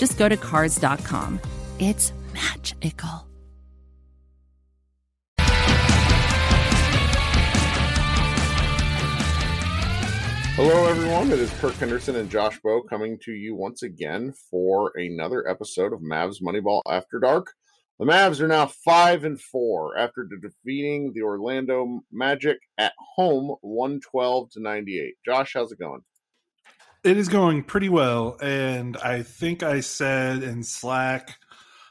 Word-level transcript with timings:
just 0.00 0.18
go 0.18 0.28
to 0.28 0.36
cars.com. 0.36 1.38
It's 1.78 2.12
magical. 2.32 3.26
Hello, 10.56 10.86
everyone. 10.86 11.30
It 11.30 11.38
is 11.38 11.50
Kirk 11.60 11.74
Henderson 11.74 12.16
and 12.16 12.30
Josh 12.30 12.58
Bowe 12.60 12.82
coming 12.82 13.18
to 13.24 13.32
you 13.32 13.54
once 13.54 13.82
again 13.82 14.34
for 14.50 14.92
another 14.94 15.48
episode 15.48 15.92
of 15.92 16.00
Mavs 16.00 16.42
Moneyball 16.42 16.82
After 16.86 17.18
Dark. 17.18 17.52
The 17.98 18.06
Mavs 18.06 18.40
are 18.40 18.48
now 18.48 18.66
five 18.66 19.24
and 19.24 19.40
four 19.40 19.96
after 19.98 20.26
defeating 20.40 21.12
the 21.14 21.22
Orlando 21.22 22.00
Magic 22.10 22.58
at 22.78 22.94
home, 22.98 23.56
one 23.60 24.00
twelve 24.00 24.50
to 24.52 24.60
ninety 24.60 24.98
eight. 24.98 25.14
Josh, 25.24 25.52
how's 25.54 25.72
it 25.72 25.78
going? 25.78 26.00
It 27.02 27.16
is 27.16 27.28
going 27.28 27.64
pretty 27.64 27.88
well, 27.88 28.36
and 28.42 28.96
I 28.98 29.22
think 29.22 29.62
I 29.62 29.80
said 29.80 30.42
in 30.42 30.62
Slack 30.62 31.36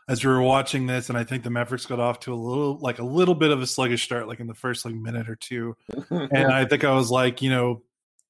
as 0.07 0.25
we 0.25 0.31
were 0.31 0.41
watching 0.41 0.87
this, 0.87 1.09
and 1.09 1.17
I 1.17 1.23
think 1.23 1.43
the 1.43 1.49
Mavericks 1.49 1.85
got 1.85 1.99
off 1.99 2.19
to 2.21 2.33
a 2.33 2.35
little 2.35 2.77
like 2.79 2.99
a 2.99 3.03
little 3.03 3.35
bit 3.35 3.51
of 3.51 3.61
a 3.61 3.67
sluggish 3.67 4.03
start, 4.03 4.27
like 4.27 4.39
in 4.39 4.47
the 4.47 4.53
first 4.53 4.85
like 4.85 4.95
minute 4.95 5.29
or 5.29 5.35
two, 5.35 5.75
and 6.09 6.51
I 6.51 6.65
think 6.65 6.83
I 6.83 6.93
was 6.93 7.11
like, 7.11 7.41
you 7.41 7.49
know, 7.49 7.83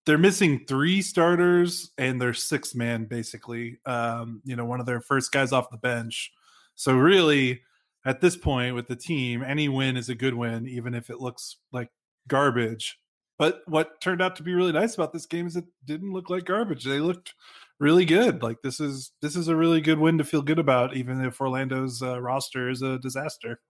they're 0.06 0.18
missing 0.18 0.66
three 0.68 1.02
starters 1.02 1.92
and 1.98 2.22
their 2.22 2.34
sixth 2.34 2.76
man 2.76 3.06
basically. 3.06 3.78
Um, 3.86 4.42
you 4.44 4.56
know, 4.56 4.66
one 4.66 4.80
of 4.80 4.86
their 4.86 5.02
first 5.02 5.32
guys 5.32 5.52
off 5.52 5.70
the 5.70 5.78
bench. 5.78 6.32
So 6.76 6.94
really, 6.96 7.62
at 8.06 8.22
this 8.22 8.36
point 8.36 8.76
with 8.76 8.88
the 8.88 8.96
team, 8.96 9.44
any 9.44 9.70
win 9.70 9.98
is 9.98 10.10
a 10.10 10.16
good 10.16 10.34
win, 10.34 10.68
even 10.68 10.94
if 10.94 11.10
it 11.10 11.20
looks 11.20 11.58
like 11.72 11.90
garbage. 12.28 12.98
But 13.40 13.62
what 13.66 14.02
turned 14.02 14.22
out 14.22 14.36
to 14.36 14.44
be 14.44 14.54
really 14.54 14.74
nice 14.74 14.94
about 14.94 15.14
this 15.14 15.26
game 15.26 15.48
is 15.48 15.56
it 15.56 15.66
didn't 15.86 16.12
look 16.12 16.30
like 16.30 16.44
garbage. 16.44 16.84
They 16.84 17.00
looked 17.00 17.34
really 17.80 18.06
good. 18.06 18.44
Like 18.44 18.62
this 18.62 18.80
is 18.82 19.14
this 19.22 19.36
is 19.36 19.48
a 19.48 19.56
really 19.56 19.82
good 19.82 19.98
win 19.98 20.18
to 20.18 20.26
feel 20.26 20.42
good 20.42 20.60
about, 20.60 20.96
even 20.96 21.24
if 21.24 21.40
Orlando's 21.40 22.04
uh, 22.04 22.22
roster 22.22 22.70
is 22.70 22.82
a 22.82 23.00
disaster. 23.00 23.62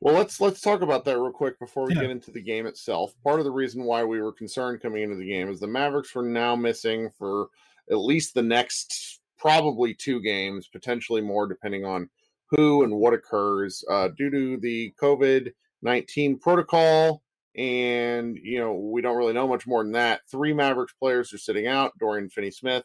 Well, 0.00 0.14
let's 0.14 0.40
let's 0.40 0.60
talk 0.60 0.82
about 0.82 1.04
that 1.04 1.18
real 1.18 1.30
quick 1.30 1.58
before 1.60 1.86
we 1.86 1.94
yeah. 1.94 2.02
get 2.02 2.10
into 2.10 2.32
the 2.32 2.42
game 2.42 2.66
itself. 2.66 3.14
Part 3.22 3.38
of 3.38 3.44
the 3.44 3.52
reason 3.52 3.84
why 3.84 4.02
we 4.04 4.20
were 4.20 4.32
concerned 4.32 4.82
coming 4.82 5.04
into 5.04 5.16
the 5.16 5.28
game 5.28 5.48
is 5.48 5.60
the 5.60 5.68
Mavericks 5.68 6.14
were 6.14 6.22
now 6.22 6.56
missing 6.56 7.08
for 7.16 7.46
at 7.90 7.98
least 7.98 8.34
the 8.34 8.42
next 8.42 9.20
probably 9.38 9.94
two 9.94 10.20
games, 10.20 10.68
potentially 10.68 11.20
more, 11.20 11.46
depending 11.46 11.84
on 11.84 12.10
who 12.50 12.82
and 12.82 12.92
what 12.92 13.14
occurs 13.14 13.84
uh, 13.88 14.08
due 14.08 14.30
to 14.30 14.56
the 14.56 14.92
COVID 15.00 15.52
nineteen 15.82 16.38
protocol 16.38 17.22
and 17.56 18.36
you 18.42 18.58
know 18.58 18.72
we 18.74 19.00
don't 19.00 19.16
really 19.16 19.32
know 19.32 19.48
much 19.48 19.66
more 19.66 19.82
than 19.82 19.92
that. 19.92 20.22
Three 20.30 20.52
Mavericks 20.52 20.94
players 20.94 21.32
are 21.32 21.38
sitting 21.38 21.66
out: 21.66 21.96
Dorian 21.98 22.28
Finney-Smith, 22.30 22.84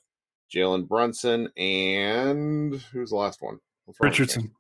Jalen 0.54 0.88
Brunson, 0.88 1.50
and 1.58 2.76
who's 2.92 3.10
the 3.10 3.16
last 3.16 3.42
one? 3.42 3.60
Richardson. 4.00 4.52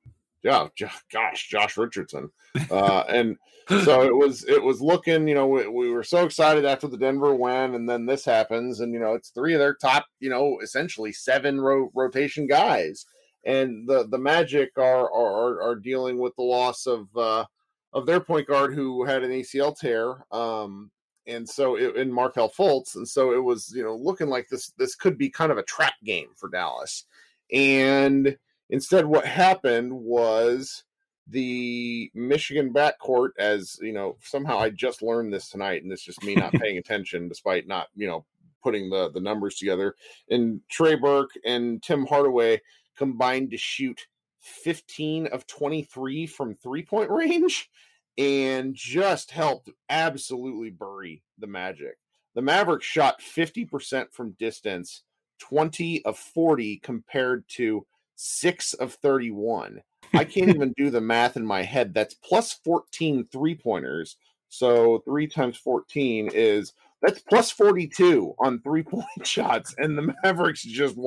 Yeah, 0.41 0.67
gosh, 1.11 1.47
Josh 1.49 1.77
Richardson. 1.77 2.29
Uh, 2.71 3.03
and 3.07 3.37
so 3.83 4.01
it 4.01 4.15
was 4.15 4.43
it 4.45 4.61
was 4.61 4.81
looking. 4.81 5.27
You 5.27 5.35
know, 5.35 5.45
we, 5.47 5.67
we 5.67 5.91
were 5.91 6.03
so 6.03 6.25
excited 6.25 6.65
after 6.65 6.87
the 6.87 6.97
Denver 6.97 7.35
win, 7.35 7.75
and 7.75 7.87
then 7.87 8.07
this 8.07 8.25
happens, 8.25 8.79
and 8.79 8.91
you 8.91 8.99
know 8.99 9.13
it's 9.13 9.29
three 9.29 9.53
of 9.53 9.59
their 9.59 9.75
top, 9.75 10.07
you 10.19 10.31
know, 10.31 10.57
essentially 10.63 11.13
seven 11.13 11.61
ro- 11.61 11.91
rotation 11.93 12.47
guys, 12.47 13.05
and 13.45 13.87
the 13.87 14.07
the 14.07 14.17
Magic 14.17 14.71
are 14.77 15.13
are 15.13 15.61
are 15.61 15.75
dealing 15.75 16.17
with 16.17 16.35
the 16.37 16.43
loss 16.43 16.87
of. 16.87 17.07
uh 17.15 17.45
of 17.93 18.05
their 18.05 18.19
point 18.19 18.47
guard 18.47 18.73
who 18.73 19.03
had 19.03 19.23
an 19.23 19.31
ACL 19.31 19.77
tear. 19.77 20.25
Um, 20.31 20.91
and 21.27 21.47
so 21.47 21.75
it, 21.75 21.95
in 21.95 22.11
Markelle 22.11 22.49
Fultz, 22.49 22.95
and 22.95 23.07
so 23.07 23.33
it 23.33 23.43
was 23.43 23.71
you 23.75 23.83
know 23.83 23.95
looking 23.95 24.27
like 24.27 24.47
this 24.49 24.71
this 24.77 24.95
could 24.95 25.17
be 25.17 25.29
kind 25.29 25.51
of 25.51 25.57
a 25.57 25.63
trap 25.63 25.93
game 26.03 26.29
for 26.35 26.49
Dallas. 26.49 27.05
And 27.51 28.37
instead, 28.69 29.05
what 29.05 29.25
happened 29.25 29.93
was 29.93 30.83
the 31.27 32.11
Michigan 32.15 32.73
backcourt, 32.73 33.29
as 33.37 33.77
you 33.81 33.93
know, 33.93 34.17
somehow 34.21 34.57
I 34.57 34.71
just 34.71 35.01
learned 35.01 35.31
this 35.31 35.49
tonight, 35.49 35.83
and 35.83 35.91
it's 35.91 36.03
just 36.03 36.23
me 36.23 36.35
not 36.35 36.53
paying 36.53 36.77
attention, 36.79 37.27
despite 37.27 37.67
not 37.67 37.87
you 37.95 38.07
know 38.07 38.25
putting 38.63 38.89
the 38.89 39.11
the 39.11 39.21
numbers 39.21 39.55
together. 39.55 39.95
And 40.29 40.61
Trey 40.69 40.95
Burke 40.95 41.31
and 41.45 41.81
Tim 41.83 42.05
Hardaway 42.05 42.61
combined 42.97 43.51
to 43.51 43.57
shoot 43.57 44.07
15 44.41 45.27
of 45.27 45.47
23 45.47 46.27
from 46.27 46.55
three 46.55 46.83
point 46.83 47.09
range 47.09 47.69
and 48.17 48.75
just 48.75 49.31
helped 49.31 49.69
absolutely 49.89 50.69
bury 50.69 51.23
the 51.37 51.47
Magic. 51.47 51.97
The 52.35 52.41
Mavericks 52.41 52.85
shot 52.85 53.21
50% 53.21 54.11
from 54.11 54.31
distance, 54.31 55.03
20 55.39 56.03
of 56.05 56.17
40 56.17 56.77
compared 56.77 57.47
to 57.49 57.85
6 58.15 58.73
of 58.75 58.93
31. 58.95 59.81
I 60.13 60.25
can't 60.25 60.49
even 60.55 60.73
do 60.75 60.89
the 60.89 61.01
math 61.01 61.37
in 61.37 61.45
my 61.45 61.63
head. 61.63 61.93
That's 61.93 62.13
plus 62.13 62.53
14 62.65 63.27
three 63.31 63.55
pointers. 63.55 64.17
So 64.49 65.01
3 65.05 65.27
times 65.27 65.57
14 65.57 66.29
is 66.33 66.73
that's 67.01 67.21
plus 67.21 67.51
42 67.51 68.35
on 68.39 68.61
three 68.61 68.83
point 68.83 69.05
shots. 69.23 69.73
And 69.77 69.97
the 69.97 70.13
Mavericks 70.23 70.63
just 70.63 70.97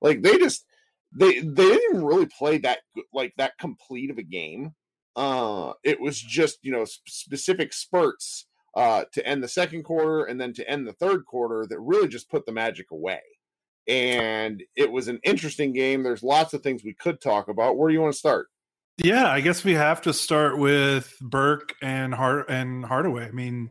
like 0.00 0.22
they 0.22 0.38
just 0.38 0.64
they 1.14 1.40
they 1.40 1.68
didn't 1.68 2.04
really 2.04 2.26
play 2.26 2.58
that 2.58 2.80
like 3.12 3.34
that 3.36 3.58
complete 3.58 4.10
of 4.10 4.18
a 4.18 4.22
game. 4.22 4.74
Uh, 5.14 5.72
it 5.84 6.00
was 6.00 6.20
just 6.20 6.58
you 6.62 6.72
know 6.72 6.84
specific 7.06 7.72
spurts 7.72 8.46
uh, 8.76 9.04
to 9.12 9.26
end 9.26 9.42
the 9.42 9.48
second 9.48 9.82
quarter 9.82 10.24
and 10.24 10.40
then 10.40 10.52
to 10.54 10.68
end 10.68 10.86
the 10.86 10.92
third 10.92 11.26
quarter 11.26 11.66
that 11.66 11.78
really 11.80 12.08
just 12.08 12.30
put 12.30 12.46
the 12.46 12.52
Magic 12.52 12.90
away. 12.90 13.20
And 13.88 14.62
it 14.76 14.90
was 14.90 15.08
an 15.08 15.20
interesting 15.24 15.72
game. 15.72 16.02
There's 16.02 16.22
lots 16.22 16.54
of 16.54 16.62
things 16.62 16.84
we 16.84 16.94
could 16.94 17.20
talk 17.20 17.48
about. 17.48 17.76
Where 17.76 17.88
do 17.88 17.94
you 17.94 18.00
want 18.00 18.12
to 18.12 18.18
start? 18.18 18.48
Yeah, 18.98 19.28
I 19.28 19.40
guess 19.40 19.64
we 19.64 19.74
have 19.74 20.02
to 20.02 20.12
start 20.12 20.58
with 20.58 21.14
Burke 21.20 21.74
and 21.82 22.14
Hart 22.14 22.48
and 22.48 22.84
Hardaway. 22.84 23.26
I 23.26 23.32
mean, 23.32 23.70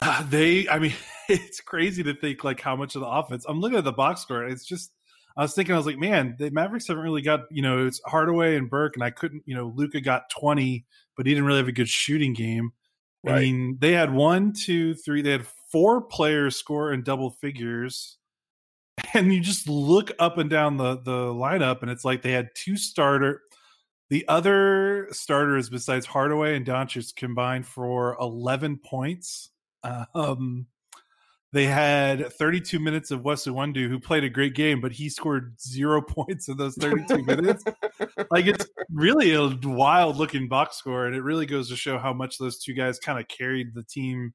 uh, 0.00 0.24
they. 0.28 0.68
I 0.68 0.78
mean, 0.78 0.94
it's 1.28 1.60
crazy 1.60 2.02
to 2.02 2.14
think 2.14 2.42
like 2.42 2.60
how 2.60 2.74
much 2.74 2.94
of 2.94 3.02
the 3.02 3.08
offense. 3.08 3.44
I'm 3.48 3.60
looking 3.60 3.78
at 3.78 3.84
the 3.84 3.92
box 3.92 4.22
score. 4.22 4.44
It's 4.44 4.64
just 4.64 4.92
I 5.40 5.44
was 5.44 5.54
thinking, 5.54 5.74
I 5.74 5.78
was 5.78 5.86
like, 5.86 5.96
man, 5.96 6.36
the 6.38 6.50
Mavericks 6.50 6.86
haven't 6.86 7.02
really 7.02 7.22
got, 7.22 7.44
you 7.50 7.62
know, 7.62 7.86
it's 7.86 7.98
Hardaway 8.04 8.56
and 8.56 8.68
Burke, 8.68 8.96
and 8.96 9.02
I 9.02 9.08
couldn't, 9.08 9.42
you 9.46 9.54
know, 9.54 9.72
Luka 9.74 10.02
got 10.02 10.28
20, 10.28 10.84
but 11.16 11.24
he 11.24 11.32
didn't 11.32 11.46
really 11.46 11.60
have 11.60 11.68
a 11.68 11.72
good 11.72 11.88
shooting 11.88 12.34
game. 12.34 12.72
Right. 13.24 13.36
I 13.36 13.40
mean, 13.40 13.78
they 13.80 13.92
had 13.92 14.12
one, 14.12 14.52
two, 14.52 14.92
three, 14.92 15.22
they 15.22 15.30
had 15.30 15.46
four 15.72 16.02
players 16.02 16.56
score 16.56 16.92
in 16.92 17.04
double 17.04 17.30
figures. 17.30 18.18
and 19.14 19.32
you 19.32 19.40
just 19.40 19.66
look 19.66 20.12
up 20.18 20.36
and 20.36 20.50
down 20.50 20.76
the 20.76 20.96
the 20.96 21.32
lineup, 21.32 21.80
and 21.80 21.90
it's 21.90 22.04
like 22.04 22.20
they 22.20 22.32
had 22.32 22.50
two 22.54 22.76
starter. 22.76 23.40
The 24.10 24.28
other 24.28 25.08
starters 25.10 25.70
besides 25.70 26.04
Hardaway 26.04 26.54
and 26.54 26.66
Doncic 26.66 27.16
combined 27.16 27.66
for 27.66 28.14
11 28.20 28.80
points. 28.84 29.48
Um, 30.14 30.66
they 31.52 31.66
had 31.66 32.32
32 32.32 32.78
minutes 32.78 33.10
of 33.10 33.24
Wesley 33.24 33.52
Iwundu, 33.52 33.88
who 33.88 33.98
played 33.98 34.22
a 34.22 34.30
great 34.30 34.54
game, 34.54 34.80
but 34.80 34.92
he 34.92 35.08
scored 35.08 35.60
zero 35.60 36.00
points 36.08 36.48
in 36.48 36.56
those 36.56 36.76
32 36.76 37.24
minutes. 37.24 37.64
like 38.30 38.46
it's 38.46 38.66
really 38.92 39.34
a 39.34 39.48
wild 39.64 40.16
looking 40.16 40.48
box 40.48 40.76
score, 40.76 41.06
and 41.06 41.16
it 41.16 41.22
really 41.22 41.46
goes 41.46 41.68
to 41.68 41.76
show 41.76 41.98
how 41.98 42.12
much 42.12 42.38
those 42.38 42.58
two 42.58 42.72
guys 42.72 42.98
kind 43.00 43.18
of 43.18 43.26
carried 43.26 43.74
the 43.74 43.82
team 43.82 44.32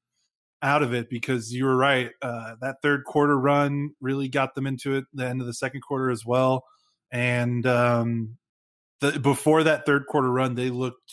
out 0.62 0.82
of 0.82 0.92
it. 0.92 1.08
Because 1.08 1.52
you 1.54 1.64
were 1.64 1.76
right, 1.76 2.10
uh, 2.20 2.56
that 2.60 2.76
third 2.82 3.04
quarter 3.04 3.38
run 3.38 3.90
really 4.00 4.28
got 4.28 4.54
them 4.54 4.66
into 4.66 4.94
it. 4.96 5.04
The 5.14 5.26
end 5.26 5.40
of 5.40 5.46
the 5.46 5.54
second 5.54 5.80
quarter 5.80 6.10
as 6.10 6.26
well, 6.26 6.64
and 7.10 7.66
um, 7.66 8.36
the, 9.00 9.18
before 9.18 9.62
that 9.62 9.86
third 9.86 10.06
quarter 10.06 10.30
run, 10.30 10.54
they 10.54 10.68
looked 10.68 11.12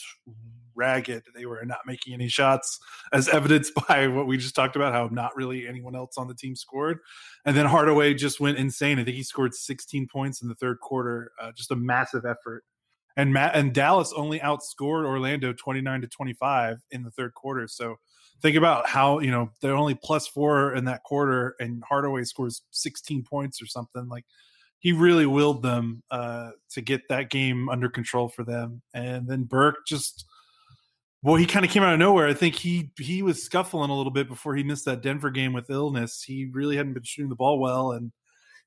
ragged. 0.75 1.23
They 1.35 1.45
were 1.45 1.63
not 1.65 1.79
making 1.85 2.13
any 2.13 2.27
shots, 2.27 2.79
as 3.11 3.27
evidenced 3.27 3.73
by 3.87 4.07
what 4.07 4.27
we 4.27 4.37
just 4.37 4.55
talked 4.55 4.75
about, 4.75 4.93
how 4.93 5.07
not 5.11 5.35
really 5.35 5.67
anyone 5.67 5.95
else 5.95 6.17
on 6.17 6.27
the 6.27 6.35
team 6.35 6.55
scored. 6.55 6.99
And 7.45 7.55
then 7.55 7.65
Hardaway 7.65 8.13
just 8.13 8.39
went 8.39 8.57
insane. 8.57 8.99
I 8.99 9.03
think 9.03 9.15
he 9.15 9.23
scored 9.23 9.53
16 9.53 10.07
points 10.11 10.41
in 10.41 10.47
the 10.47 10.55
third 10.55 10.79
quarter, 10.79 11.31
uh, 11.41 11.51
just 11.55 11.71
a 11.71 11.75
massive 11.75 12.25
effort. 12.25 12.63
And 13.15 13.31
Matt 13.31 13.55
and 13.55 13.73
Dallas 13.73 14.11
only 14.15 14.39
outscored 14.39 15.05
Orlando 15.05 15.53
29 15.53 16.01
to 16.01 16.07
25 16.07 16.77
in 16.91 17.03
the 17.03 17.11
third 17.11 17.33
quarter. 17.35 17.67
So 17.67 17.97
think 18.41 18.57
about 18.57 18.87
how 18.87 19.19
you 19.19 19.31
know 19.31 19.51
they're 19.61 19.75
only 19.75 19.95
plus 19.95 20.27
four 20.27 20.75
in 20.75 20.85
that 20.85 21.03
quarter, 21.03 21.55
and 21.59 21.83
Hardaway 21.87 22.23
scores 22.23 22.63
16 22.71 23.23
points 23.23 23.61
or 23.61 23.67
something 23.67 24.07
like 24.09 24.25
he 24.83 24.91
really 24.91 25.25
willed 25.25 25.63
them 25.63 26.03
uh, 26.11 26.51
to 26.71 26.81
get 26.81 27.07
that 27.07 27.29
game 27.29 27.69
under 27.69 27.87
control 27.87 28.27
for 28.27 28.43
them. 28.43 28.81
And 28.93 29.25
then 29.27 29.43
Burke 29.43 29.77
just 29.87 30.25
well, 31.23 31.35
he 31.35 31.45
kind 31.45 31.63
of 31.63 31.71
came 31.71 31.83
out 31.83 31.93
of 31.93 31.99
nowhere. 31.99 32.27
I 32.27 32.33
think 32.33 32.55
he 32.55 32.91
he 32.99 33.23
was 33.23 33.41
scuffling 33.41 33.89
a 33.89 33.95
little 33.95 34.11
bit 34.11 34.27
before 34.27 34.55
he 34.55 34.63
missed 34.63 34.85
that 34.85 35.01
Denver 35.01 35.31
game 35.31 35.53
with 35.53 35.69
illness. 35.69 36.21
He 36.21 36.49
really 36.51 36.75
hadn't 36.75 36.93
been 36.93 37.03
shooting 37.03 37.29
the 37.29 37.35
ball 37.35 37.59
well, 37.59 37.93
and 37.93 38.11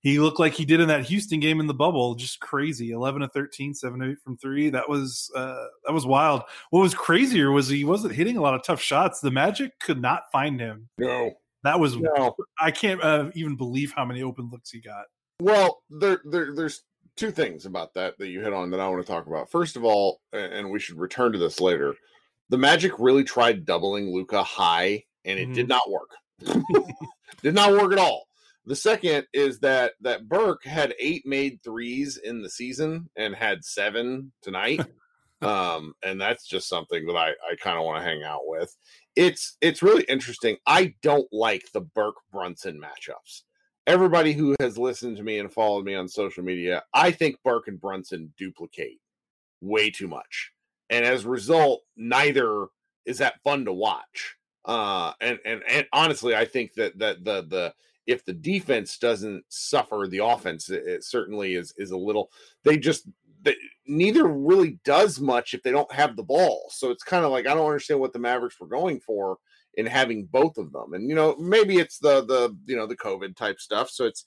he 0.00 0.18
looked 0.18 0.40
like 0.40 0.54
he 0.54 0.64
did 0.64 0.80
in 0.80 0.88
that 0.88 1.04
Houston 1.04 1.38
game 1.38 1.60
in 1.60 1.66
the 1.66 1.74
bubble. 1.74 2.14
Just 2.14 2.40
crazy, 2.40 2.92
eleven 2.92 3.20
to 3.20 3.28
13, 3.28 3.74
7 3.74 4.00
to 4.00 4.10
8 4.12 4.16
from 4.24 4.38
three. 4.38 4.70
That 4.70 4.88
was 4.88 5.30
uh, 5.36 5.66
that 5.84 5.92
was 5.92 6.06
wild. 6.06 6.42
What 6.70 6.80
was 6.80 6.94
crazier 6.94 7.50
was 7.50 7.68
he 7.68 7.84
wasn't 7.84 8.14
hitting 8.14 8.38
a 8.38 8.40
lot 8.40 8.54
of 8.54 8.62
tough 8.62 8.80
shots. 8.80 9.20
The 9.20 9.30
Magic 9.30 9.78
could 9.78 10.00
not 10.00 10.22
find 10.32 10.58
him. 10.58 10.88
No, 10.96 11.32
that 11.62 11.78
was 11.78 11.94
no. 11.96 12.34
I 12.58 12.70
can't 12.70 13.04
uh, 13.04 13.30
even 13.34 13.56
believe 13.56 13.92
how 13.94 14.06
many 14.06 14.22
open 14.22 14.48
looks 14.50 14.70
he 14.70 14.80
got. 14.80 15.04
Well, 15.42 15.82
there, 15.90 16.22
there 16.24 16.54
there's 16.54 16.84
two 17.16 17.32
things 17.32 17.66
about 17.66 17.92
that 17.94 18.16
that 18.18 18.28
you 18.28 18.40
hit 18.40 18.54
on 18.54 18.70
that 18.70 18.80
I 18.80 18.88
want 18.88 19.04
to 19.04 19.12
talk 19.12 19.26
about. 19.26 19.50
First 19.50 19.76
of 19.76 19.84
all, 19.84 20.22
and 20.32 20.70
we 20.70 20.78
should 20.78 20.98
return 20.98 21.32
to 21.32 21.38
this 21.38 21.60
later 21.60 21.94
the 22.48 22.58
Magic 22.58 22.92
really 22.98 23.24
tried 23.24 23.64
doubling 23.64 24.12
Luka 24.12 24.42
high, 24.42 25.04
and 25.24 25.38
it 25.38 25.44
mm-hmm. 25.44 25.54
did 25.54 25.68
not 25.68 25.90
work. 25.90 26.10
did 27.42 27.54
not 27.54 27.72
work 27.72 27.92
at 27.92 27.98
all. 27.98 28.26
The 28.66 28.76
second 28.76 29.26
is 29.32 29.60
that 29.60 29.92
that 30.00 30.28
Burke 30.28 30.64
had 30.64 30.94
eight 30.98 31.24
made 31.24 31.62
threes 31.62 32.16
in 32.16 32.42
the 32.42 32.50
season 32.50 33.08
and 33.16 33.34
had 33.34 33.64
seven 33.64 34.32
tonight. 34.42 34.80
um, 35.42 35.94
and 36.04 36.20
that's 36.20 36.46
just 36.46 36.68
something 36.68 37.06
that 37.06 37.16
I, 37.16 37.30
I 37.30 37.56
kind 37.60 37.78
of 37.78 37.84
want 37.84 37.98
to 37.98 38.08
hang 38.08 38.24
out 38.24 38.42
with. 38.44 38.76
It's 39.14 39.56
it's 39.60 39.82
really 39.82 40.04
interesting. 40.04 40.56
I 40.66 40.94
don't 41.02 41.28
like 41.32 41.64
the 41.72 41.80
Burke 41.80 42.16
Brunson 42.32 42.80
matchups. 42.80 43.42
Everybody 43.86 44.32
who 44.32 44.56
has 44.58 44.76
listened 44.76 45.16
to 45.18 45.22
me 45.22 45.38
and 45.38 45.52
followed 45.52 45.84
me 45.84 45.94
on 45.94 46.08
social 46.08 46.42
media, 46.42 46.82
I 46.92 47.12
think 47.12 47.36
Burke 47.44 47.68
and 47.68 47.80
Brunson 47.80 48.32
duplicate 48.36 48.98
way 49.60 49.90
too 49.90 50.08
much 50.08 50.52
and 50.90 51.04
as 51.04 51.24
a 51.24 51.28
result, 51.28 51.82
neither 51.96 52.66
is 53.04 53.18
that 53.18 53.42
fun 53.42 53.64
to 53.64 53.72
watch. 53.72 54.36
Uh, 54.64 55.12
and 55.20 55.38
and 55.44 55.62
and 55.68 55.86
honestly, 55.92 56.34
I 56.34 56.44
think 56.44 56.74
that 56.74 56.98
that 56.98 57.24
the 57.24 57.42
the 57.42 57.74
if 58.06 58.24
the 58.24 58.32
defense 58.32 58.98
doesn't 58.98 59.44
suffer, 59.48 60.06
the 60.08 60.24
offense 60.24 60.70
it, 60.70 60.86
it 60.86 61.04
certainly 61.04 61.54
is 61.54 61.72
is 61.76 61.90
a 61.90 61.96
little. 61.96 62.30
They 62.64 62.76
just 62.76 63.08
they, 63.42 63.56
neither 63.86 64.26
really 64.26 64.80
does 64.84 65.20
much 65.20 65.54
if 65.54 65.62
they 65.62 65.70
don't 65.70 65.92
have 65.92 66.16
the 66.16 66.22
ball. 66.22 66.66
So 66.70 66.90
it's 66.90 67.04
kind 67.04 67.24
of 67.24 67.30
like 67.30 67.46
I 67.46 67.54
don't 67.54 67.66
understand 67.66 68.00
what 68.00 68.12
the 68.12 68.18
Mavericks 68.18 68.60
were 68.60 68.66
going 68.66 69.00
for 69.00 69.38
in 69.74 69.86
having 69.86 70.24
both 70.24 70.58
of 70.58 70.72
them. 70.72 70.94
And 70.94 71.08
you 71.08 71.14
know, 71.14 71.36
maybe 71.36 71.78
it's 71.78 71.98
the 71.98 72.24
the 72.24 72.56
you 72.66 72.76
know 72.76 72.86
the 72.86 72.96
COVID 72.96 73.36
type 73.36 73.60
stuff. 73.60 73.90
So 73.90 74.04
it's 74.04 74.26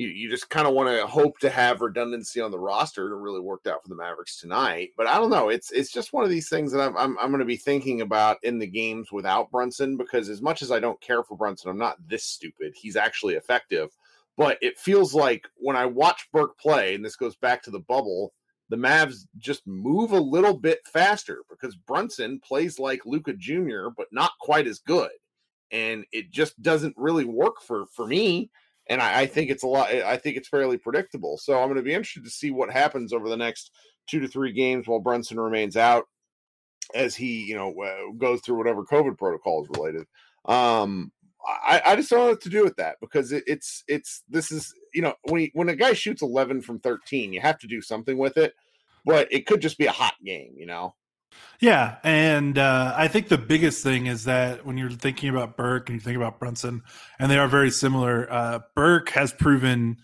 you, 0.00 0.08
you 0.08 0.30
just 0.30 0.48
kind 0.48 0.66
of 0.66 0.72
want 0.72 0.88
to 0.88 1.06
hope 1.06 1.38
to 1.40 1.50
have 1.50 1.82
redundancy 1.82 2.40
on 2.40 2.50
the 2.50 2.58
roster 2.58 3.10
to 3.10 3.14
really 3.14 3.40
worked 3.40 3.66
out 3.66 3.82
for 3.82 3.90
the 3.90 3.94
Mavericks 3.94 4.40
tonight. 4.40 4.92
But 4.96 5.06
I 5.06 5.16
don't 5.16 5.28
know. 5.28 5.50
It's 5.50 5.70
it's 5.72 5.92
just 5.92 6.14
one 6.14 6.24
of 6.24 6.30
these 6.30 6.48
things 6.48 6.72
that 6.72 6.80
I'm 6.80 6.96
I'm, 6.96 7.18
I'm 7.18 7.28
going 7.28 7.40
to 7.40 7.44
be 7.44 7.58
thinking 7.58 8.00
about 8.00 8.38
in 8.42 8.58
the 8.58 8.66
games 8.66 9.12
without 9.12 9.50
Brunson 9.50 9.98
because 9.98 10.30
as 10.30 10.40
much 10.40 10.62
as 10.62 10.72
I 10.72 10.80
don't 10.80 11.00
care 11.02 11.22
for 11.22 11.36
Brunson, 11.36 11.70
I'm 11.70 11.78
not 11.78 11.98
this 12.08 12.24
stupid. 12.24 12.72
He's 12.74 12.96
actually 12.96 13.34
effective. 13.34 13.90
But 14.38 14.56
it 14.62 14.78
feels 14.78 15.14
like 15.14 15.46
when 15.56 15.76
I 15.76 15.84
watch 15.84 16.28
Burke 16.32 16.58
play, 16.58 16.94
and 16.94 17.04
this 17.04 17.16
goes 17.16 17.36
back 17.36 17.62
to 17.64 17.70
the 17.70 17.80
bubble, 17.80 18.32
the 18.70 18.76
Mavs 18.76 19.26
just 19.36 19.66
move 19.66 20.12
a 20.12 20.20
little 20.20 20.56
bit 20.56 20.80
faster 20.90 21.42
because 21.50 21.76
Brunson 21.76 22.40
plays 22.40 22.78
like 22.78 23.04
Luka 23.04 23.34
Jr., 23.34 23.88
but 23.94 24.06
not 24.12 24.32
quite 24.40 24.66
as 24.66 24.78
good. 24.78 25.10
And 25.72 26.06
it 26.10 26.30
just 26.30 26.60
doesn't 26.62 26.94
really 26.96 27.26
work 27.26 27.60
for 27.60 27.84
for 27.94 28.06
me 28.06 28.50
and 28.90 29.00
I, 29.00 29.20
I, 29.20 29.26
think 29.26 29.50
it's 29.50 29.62
a 29.62 29.68
lot. 29.68 29.90
I 29.90 30.16
think 30.16 30.36
it's 30.36 30.48
fairly 30.48 30.76
predictable. 30.76 31.38
So 31.38 31.54
I'm 31.58 31.68
going 31.68 31.76
to 31.76 31.82
be 31.82 31.94
interested 31.94 32.24
to 32.24 32.30
see 32.30 32.50
what 32.50 32.70
happens 32.70 33.12
over 33.12 33.28
the 33.28 33.36
next 33.36 33.70
two 34.08 34.18
to 34.20 34.28
three 34.28 34.52
games 34.52 34.86
while 34.86 34.98
Brunson 34.98 35.38
remains 35.38 35.76
out, 35.76 36.06
as 36.94 37.14
he 37.14 37.44
you 37.44 37.54
know 37.54 37.72
goes 38.18 38.40
through 38.42 38.58
whatever 38.58 38.84
COVID 38.84 39.16
protocol 39.16 39.62
is 39.62 39.70
related. 39.70 40.06
Um, 40.44 41.12
I, 41.46 41.80
I 41.86 41.96
just 41.96 42.10
don't 42.10 42.18
know 42.18 42.26
what 42.30 42.42
to 42.42 42.50
do 42.50 42.64
with 42.64 42.76
that 42.76 42.96
because 43.00 43.32
it, 43.32 43.44
it's 43.46 43.84
it's 43.86 44.22
this 44.28 44.50
is 44.50 44.74
you 44.92 45.02
know 45.02 45.14
when 45.22 45.42
he, 45.42 45.50
when 45.54 45.68
a 45.68 45.76
guy 45.76 45.92
shoots 45.92 46.20
11 46.20 46.60
from 46.62 46.80
13, 46.80 47.32
you 47.32 47.40
have 47.40 47.58
to 47.60 47.68
do 47.68 47.80
something 47.80 48.18
with 48.18 48.36
it, 48.36 48.54
but 49.04 49.32
it 49.32 49.46
could 49.46 49.62
just 49.62 49.78
be 49.78 49.86
a 49.86 49.92
hot 49.92 50.14
game, 50.24 50.54
you 50.56 50.66
know. 50.66 50.94
Yeah, 51.60 51.96
and 52.04 52.56
uh, 52.56 52.94
I 52.96 53.08
think 53.08 53.28
the 53.28 53.38
biggest 53.38 53.82
thing 53.82 54.06
is 54.06 54.24
that 54.24 54.64
when 54.64 54.78
you're 54.78 54.90
thinking 54.90 55.28
about 55.28 55.56
Burke 55.56 55.90
and 55.90 55.96
you 55.96 56.00
think 56.00 56.16
about 56.16 56.38
Brunson, 56.38 56.82
and 57.18 57.30
they 57.30 57.38
are 57.38 57.48
very 57.48 57.70
similar. 57.70 58.26
Uh, 58.32 58.60
Burke 58.74 59.10
has 59.10 59.32
proven 59.32 59.98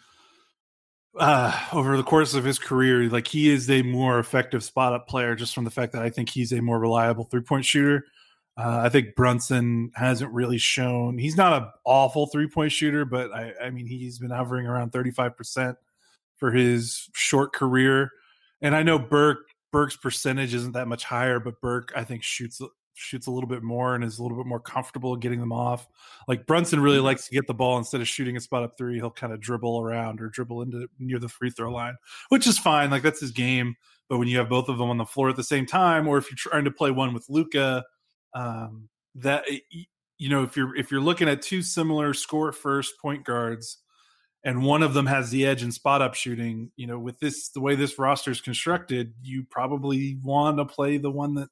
uh, 1.19 1.59
over 1.73 1.97
the 1.97 2.03
course 2.03 2.35
of 2.35 2.45
his 2.45 2.59
career, 2.59 3.09
like 3.09 3.27
he 3.27 3.49
is 3.49 3.71
a 3.71 3.83
more 3.83 4.19
effective 4.19 4.63
spot 4.63 4.93
up 4.93 5.09
player, 5.09 5.35
just 5.35 5.55
from 5.55 5.65
the 5.65 5.71
fact 5.71 5.93
that 5.95 6.03
I 6.03 6.11
think 6.11 6.29
he's 6.29 6.53
a 6.53 6.61
more 6.61 6.79
reliable 6.79 7.25
three 7.25 7.41
point 7.41 7.65
shooter. 7.65 8.05
Uh, 8.59 8.81
I 8.85 8.89
think 8.89 9.15
Brunson 9.15 9.91
hasn't 9.95 10.33
really 10.33 10.59
shown 10.59 11.19
he's 11.19 11.37
not 11.37 11.63
an 11.63 11.69
awful 11.85 12.27
three 12.27 12.49
point 12.49 12.73
shooter, 12.73 13.05
but 13.05 13.33
I, 13.33 13.53
I 13.65 13.71
mean 13.71 13.87
he's 13.87 14.19
been 14.19 14.31
hovering 14.31 14.67
around 14.67 14.91
thirty 14.91 15.11
five 15.11 15.37
percent 15.37 15.77
for 16.37 16.51
his 16.51 17.09
short 17.15 17.53
career. 17.55 18.11
And 18.61 18.75
I 18.75 18.83
know 18.83 18.99
Burke 18.99 19.47
Burke's 19.73 19.97
percentage 19.97 20.55
isn't 20.55 20.73
that 20.73 20.89
much 20.89 21.05
higher, 21.05 21.41
but 21.41 21.61
Burke 21.61 21.93
I 21.97 22.05
think 22.05 22.23
shoots 22.23 22.61
shoots 22.97 23.27
a 23.27 23.31
little 23.31 23.49
bit 23.49 23.63
more 23.63 23.95
and 23.95 24.03
is 24.03 24.19
a 24.19 24.23
little 24.23 24.37
bit 24.39 24.47
more 24.47 24.61
comfortable 24.61 25.17
getting 25.17 25.39
them 25.39 25.53
off. 25.53 25.87
Like 26.27 26.47
Brunson 26.47 26.81
really 26.81 26.97
mm-hmm. 26.97 27.07
likes 27.07 27.29
to 27.29 27.35
get 27.35 27.47
the 27.47 27.55
ball 27.55 27.79
instead 27.79 28.01
of 28.01 28.09
shooting 28.09 28.37
a 28.37 28.41
spot 28.41 28.63
up 28.63 28.77
three, 28.77 28.97
he'll 28.97 29.11
kind 29.11 29.33
of 29.33 29.41
dribble 29.41 29.81
around 29.81 30.21
or 30.21 30.29
dribble 30.29 30.63
into 30.63 30.89
near 30.99 31.19
the 31.19 31.29
free 31.29 31.51
throw 31.51 31.71
line, 31.71 31.97
which 32.31 32.47
is 32.47 32.59
fine. 32.59 32.91
Like 32.91 33.03
that's 33.03 33.21
his 33.21 33.33
game. 33.33 33.77
But 34.09 34.19
when 34.19 34.29
you 34.29 34.39
have 34.39 34.49
both 34.49 34.69
of 34.69 34.79
them 34.79 34.89
on 34.89 34.99
the 34.99 35.05
floor 35.05 35.29
at 35.29 35.37
the 35.37 35.45
same 35.45 35.67
time, 35.67 36.09
or 36.09 36.17
if 36.17 36.31
you're 36.31 36.37
trying 36.37 36.65
to 36.65 36.71
play 36.71 36.91
one 36.91 37.13
with 37.13 37.27
Luka, 37.29 37.85
um, 38.35 38.89
that 39.17 39.45
you 40.19 40.29
know 40.29 40.43
if 40.43 40.57
you're 40.57 40.77
if 40.77 40.91
you're 40.91 41.01
looking 41.01 41.29
at 41.29 41.43
two 41.43 41.61
similar 41.63 42.15
score 42.15 42.53
first 42.53 42.99
point 43.01 43.25
guards 43.25 43.79
and 44.47 44.63
one 44.63 44.85
of 44.85 44.95
them 44.95 45.07
has 45.07 45.31
the 45.31 45.45
edge 45.45 45.65
in 45.65 45.73
spot 45.73 46.01
up 46.01 46.15
shooting, 46.15 46.71
you 46.77 46.87
know, 46.87 47.01
with 47.01 47.19
this 47.19 47.49
the 47.49 47.61
way 47.61 47.75
this 47.75 47.99
roster 47.99 48.31
is 48.31 48.41
constructed, 48.41 49.13
you 49.21 49.45
probably 49.51 50.19
want 50.23 50.59
to 50.59 50.65
play 50.65 50.99
the 50.99 51.11
one 51.11 51.35
that 51.35 51.49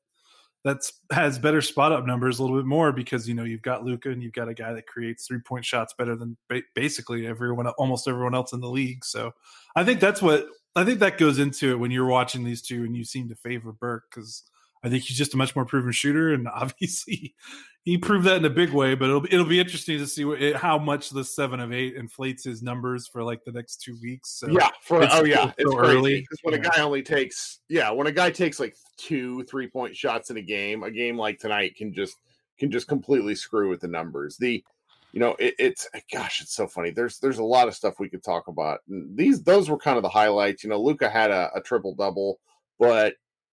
that's 0.62 1.00
has 1.10 1.36
better 1.36 1.60
spot 1.60 1.90
up 1.90 2.06
numbers 2.06 2.38
a 2.38 2.42
little 2.42 2.56
bit 2.56 2.66
more 2.66 2.92
because 2.92 3.28
you 3.28 3.34
know 3.34 3.42
you've 3.42 3.62
got 3.62 3.84
Luka 3.84 4.10
and 4.10 4.22
you've 4.22 4.32
got 4.32 4.48
a 4.48 4.54
guy 4.54 4.72
that 4.72 4.86
creates 4.86 5.26
three 5.26 5.40
point 5.40 5.64
shots 5.64 5.92
better 5.98 6.14
than 6.14 6.36
ba- 6.48 6.62
basically 6.76 7.26
everyone 7.26 7.66
almost 7.66 8.06
everyone 8.06 8.34
else 8.34 8.52
in 8.52 8.60
the 8.60 8.70
league. 8.70 9.04
So 9.04 9.32
I 9.74 9.82
think 9.82 9.98
that's 9.98 10.22
what 10.22 10.46
I 10.76 10.84
think 10.84 11.00
that 11.00 11.18
goes 11.18 11.40
into 11.40 11.72
it 11.72 11.80
when 11.80 11.90
you're 11.90 12.06
watching 12.06 12.44
these 12.44 12.62
two 12.62 12.84
and 12.84 12.96
you 12.96 13.02
seem 13.02 13.28
to 13.28 13.34
favor 13.34 13.72
Burke 13.72 14.04
because 14.08 14.44
I 14.84 14.88
think 14.88 15.02
he's 15.02 15.18
just 15.18 15.34
a 15.34 15.36
much 15.36 15.56
more 15.56 15.66
proven 15.66 15.90
shooter 15.90 16.32
and 16.32 16.46
obviously 16.54 17.34
he 17.84 17.98
proved 17.98 18.24
that 18.24 18.38
in 18.38 18.44
a 18.46 18.50
big 18.50 18.70
way. 18.70 18.94
But 18.94 19.10
it'll 19.10 19.24
it'll 19.26 19.44
be 19.44 19.60
interesting 19.60 19.98
to 19.98 20.06
see 20.06 20.24
what, 20.24 20.42
it, 20.42 20.56
how 20.56 20.78
much 20.78 21.10
the 21.10 21.24
seven 21.24 21.60
of 21.60 21.72
eight 21.72 21.94
inflates 21.96 22.44
his 22.44 22.62
numbers 22.62 23.06
for 23.06 23.22
like 23.22 23.44
the 23.44 23.52
next 23.52 23.82
two 23.82 23.96
weeks. 24.02 24.30
So 24.38 24.48
yeah, 24.48 24.70
for 24.82 25.06
oh 25.10 25.24
yeah, 25.24 25.52
it's, 25.58 25.70
so 25.70 25.78
early 25.78 26.22
because 26.22 26.38
when 26.42 26.54
yeah. 26.54 26.60
a 26.60 26.70
guy 26.70 26.82
only 26.82 27.02
takes 27.02 27.60
yeah 27.68 27.90
when 27.90 28.06
a 28.06 28.12
guy 28.12 28.30
takes 28.30 28.58
like 28.58 28.74
two 28.96 29.44
three 29.44 29.68
point 29.68 29.96
shots 29.96 30.30
in 30.30 30.38
a 30.38 30.42
game, 30.42 30.82
a 30.82 30.90
game 30.90 31.18
like 31.18 31.38
tonight 31.38 31.76
can 31.76 31.92
just 31.92 32.16
can 32.58 32.70
just 32.70 32.88
completely 32.88 33.34
screw 33.34 33.68
with 33.68 33.80
the 33.80 33.88
numbers. 33.88 34.36
The 34.36 34.64
you 35.12 35.20
know, 35.20 35.36
it, 35.38 35.54
it's 35.58 35.88
gosh, 36.12 36.40
it's 36.40 36.54
so 36.54 36.66
funny. 36.66 36.90
There's 36.90 37.18
there's 37.18 37.38
a 37.38 37.44
lot 37.44 37.68
of 37.68 37.74
stuff 37.74 38.00
we 38.00 38.08
could 38.08 38.24
talk 38.24 38.48
about. 38.48 38.80
these 38.88 39.42
those 39.42 39.68
were 39.70 39.78
kind 39.78 39.96
of 39.96 40.02
the 40.02 40.08
highlights. 40.08 40.64
You 40.64 40.70
know, 40.70 40.80
Luka 40.80 41.08
had 41.08 41.30
a, 41.30 41.50
a 41.54 41.60
triple 41.60 41.94
double, 41.94 42.40
but 42.78 43.14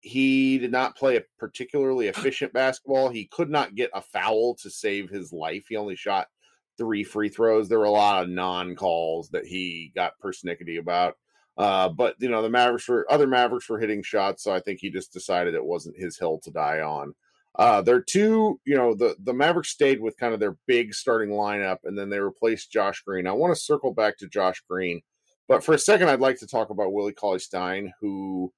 he 0.05 0.59
did 0.59 0.71
not 0.71 0.97
play 0.97 1.17
a 1.17 1.25
particularly 1.39 2.09
efficient 2.09 2.53
basketball. 2.53 3.09
He 3.09 3.25
could 3.25 3.49
not 3.49 3.75
get 3.75 3.91
a 3.95 4.03
foul 4.03 4.55
to 4.57 4.69
save 4.69 5.09
his 5.09 5.33
life. 5.33 5.65
He 5.67 5.77
only 5.77 5.97
shot 5.97 6.29
three 6.77 7.03
free 7.03 7.31
throws. 7.31 7.69
There 7.69 7.79
were 7.79 7.87
a 7.87 7.91
lot 7.91 8.23
of 8.23 8.29
non 8.29 8.77
calls 8.77 9.31
that 9.31 9.47
he 9.47 9.93
got 9.95 10.13
persnickety 10.23 10.79
about. 10.79 11.17
Uh, 11.57 11.89
but 11.89 12.17
you 12.19 12.29
know, 12.29 12.43
the 12.43 12.51
Mavericks 12.51 12.87
were 12.87 13.11
other 13.11 13.27
Mavericks 13.27 13.69
were 13.69 13.79
hitting 13.79 14.03
shots, 14.03 14.43
so 14.43 14.53
I 14.53 14.61
think 14.61 14.79
he 14.79 14.91
just 14.91 15.13
decided 15.13 15.55
it 15.55 15.65
wasn't 15.65 15.97
his 15.97 16.19
hill 16.19 16.39
to 16.43 16.51
die 16.51 16.83
on. 16.83 17.15
Uh, 17.57 17.81
they're 17.81 18.03
two, 18.03 18.61
you 18.67 18.77
know, 18.77 18.95
the 18.95 19.17
the 19.21 19.33
Mavericks 19.33 19.71
stayed 19.71 20.03
with 20.03 20.19
kind 20.19 20.35
of 20.35 20.41
their 20.41 20.57
big 20.67 20.93
starting 20.93 21.31
lineup, 21.31 21.79
and 21.85 21.97
then 21.97 22.11
they 22.11 22.21
replaced 22.21 22.73
Josh 22.73 23.03
Green. 23.07 23.27
I 23.27 23.33
want 23.33 23.55
to 23.55 23.61
circle 23.61 23.95
back 23.95 24.19
to 24.19 24.29
Josh 24.29 24.63
Green, 24.69 25.01
but 25.49 25.65
for 25.65 25.73
a 25.73 25.79
second, 25.79 26.11
I'd 26.11 26.21
like 26.21 26.39
to 26.41 26.47
talk 26.47 26.69
about 26.69 26.93
Willie 26.93 27.13
Cauley 27.15 27.39
Stein, 27.39 27.91
who 28.01 28.53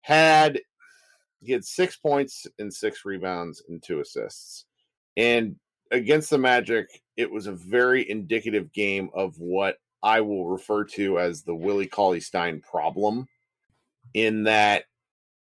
had 0.00 0.60
he 1.42 1.52
had 1.52 1.64
six 1.64 1.96
points 1.96 2.46
and 2.58 2.72
six 2.72 3.04
rebounds 3.04 3.62
and 3.68 3.82
two 3.82 4.00
assists, 4.00 4.66
and 5.16 5.56
against 5.90 6.30
the 6.30 6.38
Magic, 6.38 6.88
it 7.16 7.30
was 7.30 7.46
a 7.46 7.52
very 7.52 8.08
indicative 8.08 8.72
game 8.72 9.10
of 9.14 9.38
what 9.38 9.76
I 10.02 10.20
will 10.20 10.48
refer 10.48 10.84
to 10.84 11.18
as 11.18 11.42
the 11.42 11.54
Willie 11.54 11.86
Cauley 11.86 12.20
Stein 12.20 12.60
problem, 12.60 13.28
in 14.14 14.44
that 14.44 14.84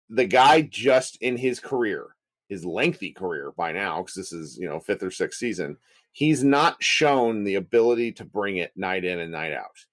the 0.09 0.25
guy 0.25 0.61
just 0.61 1.17
in 1.21 1.37
his 1.37 1.59
career 1.59 2.15
his 2.49 2.65
lengthy 2.65 3.11
career 3.11 3.53
by 3.55 3.71
now, 3.71 4.01
because 4.01 4.15
this 4.15 4.33
is, 4.33 4.57
you 4.57 4.67
know, 4.67 4.79
fifth 4.79 5.03
or 5.03 5.11
sixth 5.11 5.37
season, 5.37 5.77
he's 6.11 6.43
not 6.43 6.83
shown 6.83 7.43
the 7.43 7.55
ability 7.55 8.11
to 8.13 8.25
bring 8.25 8.57
it 8.57 8.71
night 8.75 9.05
in 9.05 9.19
and 9.19 9.31
night 9.31 9.53
out. 9.53 9.85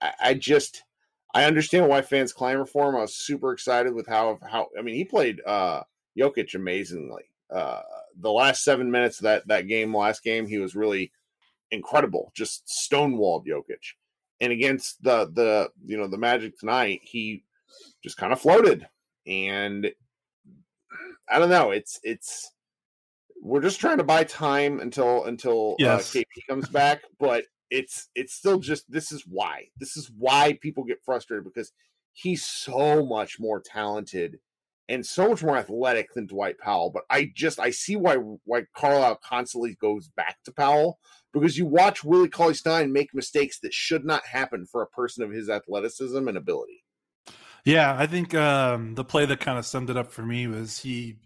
I 0.22 0.32
just 0.34 0.82
I 1.34 1.44
understand 1.44 1.88
why 1.88 2.02
fans 2.02 2.32
clamor 2.32 2.66
for 2.66 2.88
him. 2.88 2.96
I 2.96 3.02
was 3.02 3.14
super 3.14 3.52
excited 3.52 3.94
with 3.94 4.06
how 4.06 4.38
how 4.42 4.68
I 4.78 4.82
mean 4.82 4.94
he 4.94 5.04
played 5.04 5.40
uh 5.46 5.82
Jokic 6.18 6.54
amazingly. 6.54 7.24
Uh 7.50 7.82
the 8.18 8.32
last 8.32 8.64
seven 8.64 8.90
minutes 8.90 9.18
of 9.18 9.24
that 9.24 9.48
that 9.48 9.68
game, 9.68 9.96
last 9.96 10.22
game, 10.22 10.46
he 10.46 10.58
was 10.58 10.74
really 10.74 11.12
incredible, 11.70 12.32
just 12.34 12.66
stonewalled 12.66 13.46
Jokic. 13.46 13.94
And 14.40 14.52
against 14.52 15.02
the 15.02 15.30
the 15.32 15.70
you 15.86 15.96
know 15.96 16.08
the 16.08 16.18
Magic 16.18 16.58
tonight, 16.58 17.00
he 17.02 17.44
just 18.02 18.16
kind 18.16 18.32
of 18.32 18.40
floated 18.40 18.88
and 19.26 19.90
I 21.28 21.38
don't 21.38 21.50
know. 21.50 21.70
It's 21.70 22.00
it's 22.02 22.52
we're 23.40 23.60
just 23.60 23.80
trying 23.80 23.98
to 23.98 24.04
buy 24.04 24.24
time 24.24 24.80
until 24.80 25.24
until 25.24 25.72
uh, 25.72 25.76
yes. 25.78 26.14
uh, 26.14 26.18
KP 26.18 26.46
comes 26.48 26.68
back, 26.68 27.02
but 27.18 27.44
it's 27.70 28.08
it's 28.14 28.34
still 28.34 28.58
just 28.58 28.90
this 28.90 29.12
is 29.12 29.24
why 29.26 29.66
this 29.76 29.96
is 29.96 30.10
why 30.18 30.58
people 30.60 30.84
get 30.84 31.04
frustrated 31.04 31.44
because 31.44 31.72
he's 32.12 32.44
so 32.44 33.04
much 33.04 33.38
more 33.38 33.60
talented 33.60 34.38
and 34.88 35.06
so 35.06 35.28
much 35.28 35.42
more 35.42 35.56
athletic 35.56 36.12
than 36.14 36.26
Dwight 36.26 36.58
Powell. 36.58 36.90
But 36.90 37.04
I 37.08 37.30
just 37.34 37.60
I 37.60 37.70
see 37.70 37.96
why 37.96 38.16
why 38.44 38.64
Carlisle 38.76 39.20
constantly 39.24 39.76
goes 39.80 40.08
back 40.08 40.38
to 40.44 40.52
Powell 40.52 40.98
because 41.32 41.56
you 41.56 41.66
watch 41.66 42.02
Willie 42.02 42.28
Cauley 42.28 42.54
Stein 42.54 42.92
make 42.92 43.14
mistakes 43.14 43.60
that 43.60 43.72
should 43.72 44.04
not 44.04 44.26
happen 44.26 44.66
for 44.66 44.82
a 44.82 44.88
person 44.88 45.22
of 45.22 45.30
his 45.30 45.48
athleticism 45.48 46.26
and 46.26 46.36
ability. 46.36 46.84
Yeah, 47.64 47.94
I 47.96 48.06
think 48.06 48.34
um, 48.34 48.94
the 48.94 49.04
play 49.04 49.26
that 49.26 49.40
kind 49.40 49.58
of 49.58 49.66
summed 49.66 49.90
it 49.90 49.96
up 49.96 50.10
for 50.10 50.22
me 50.22 50.46
was 50.46 50.78
he, 50.78 51.16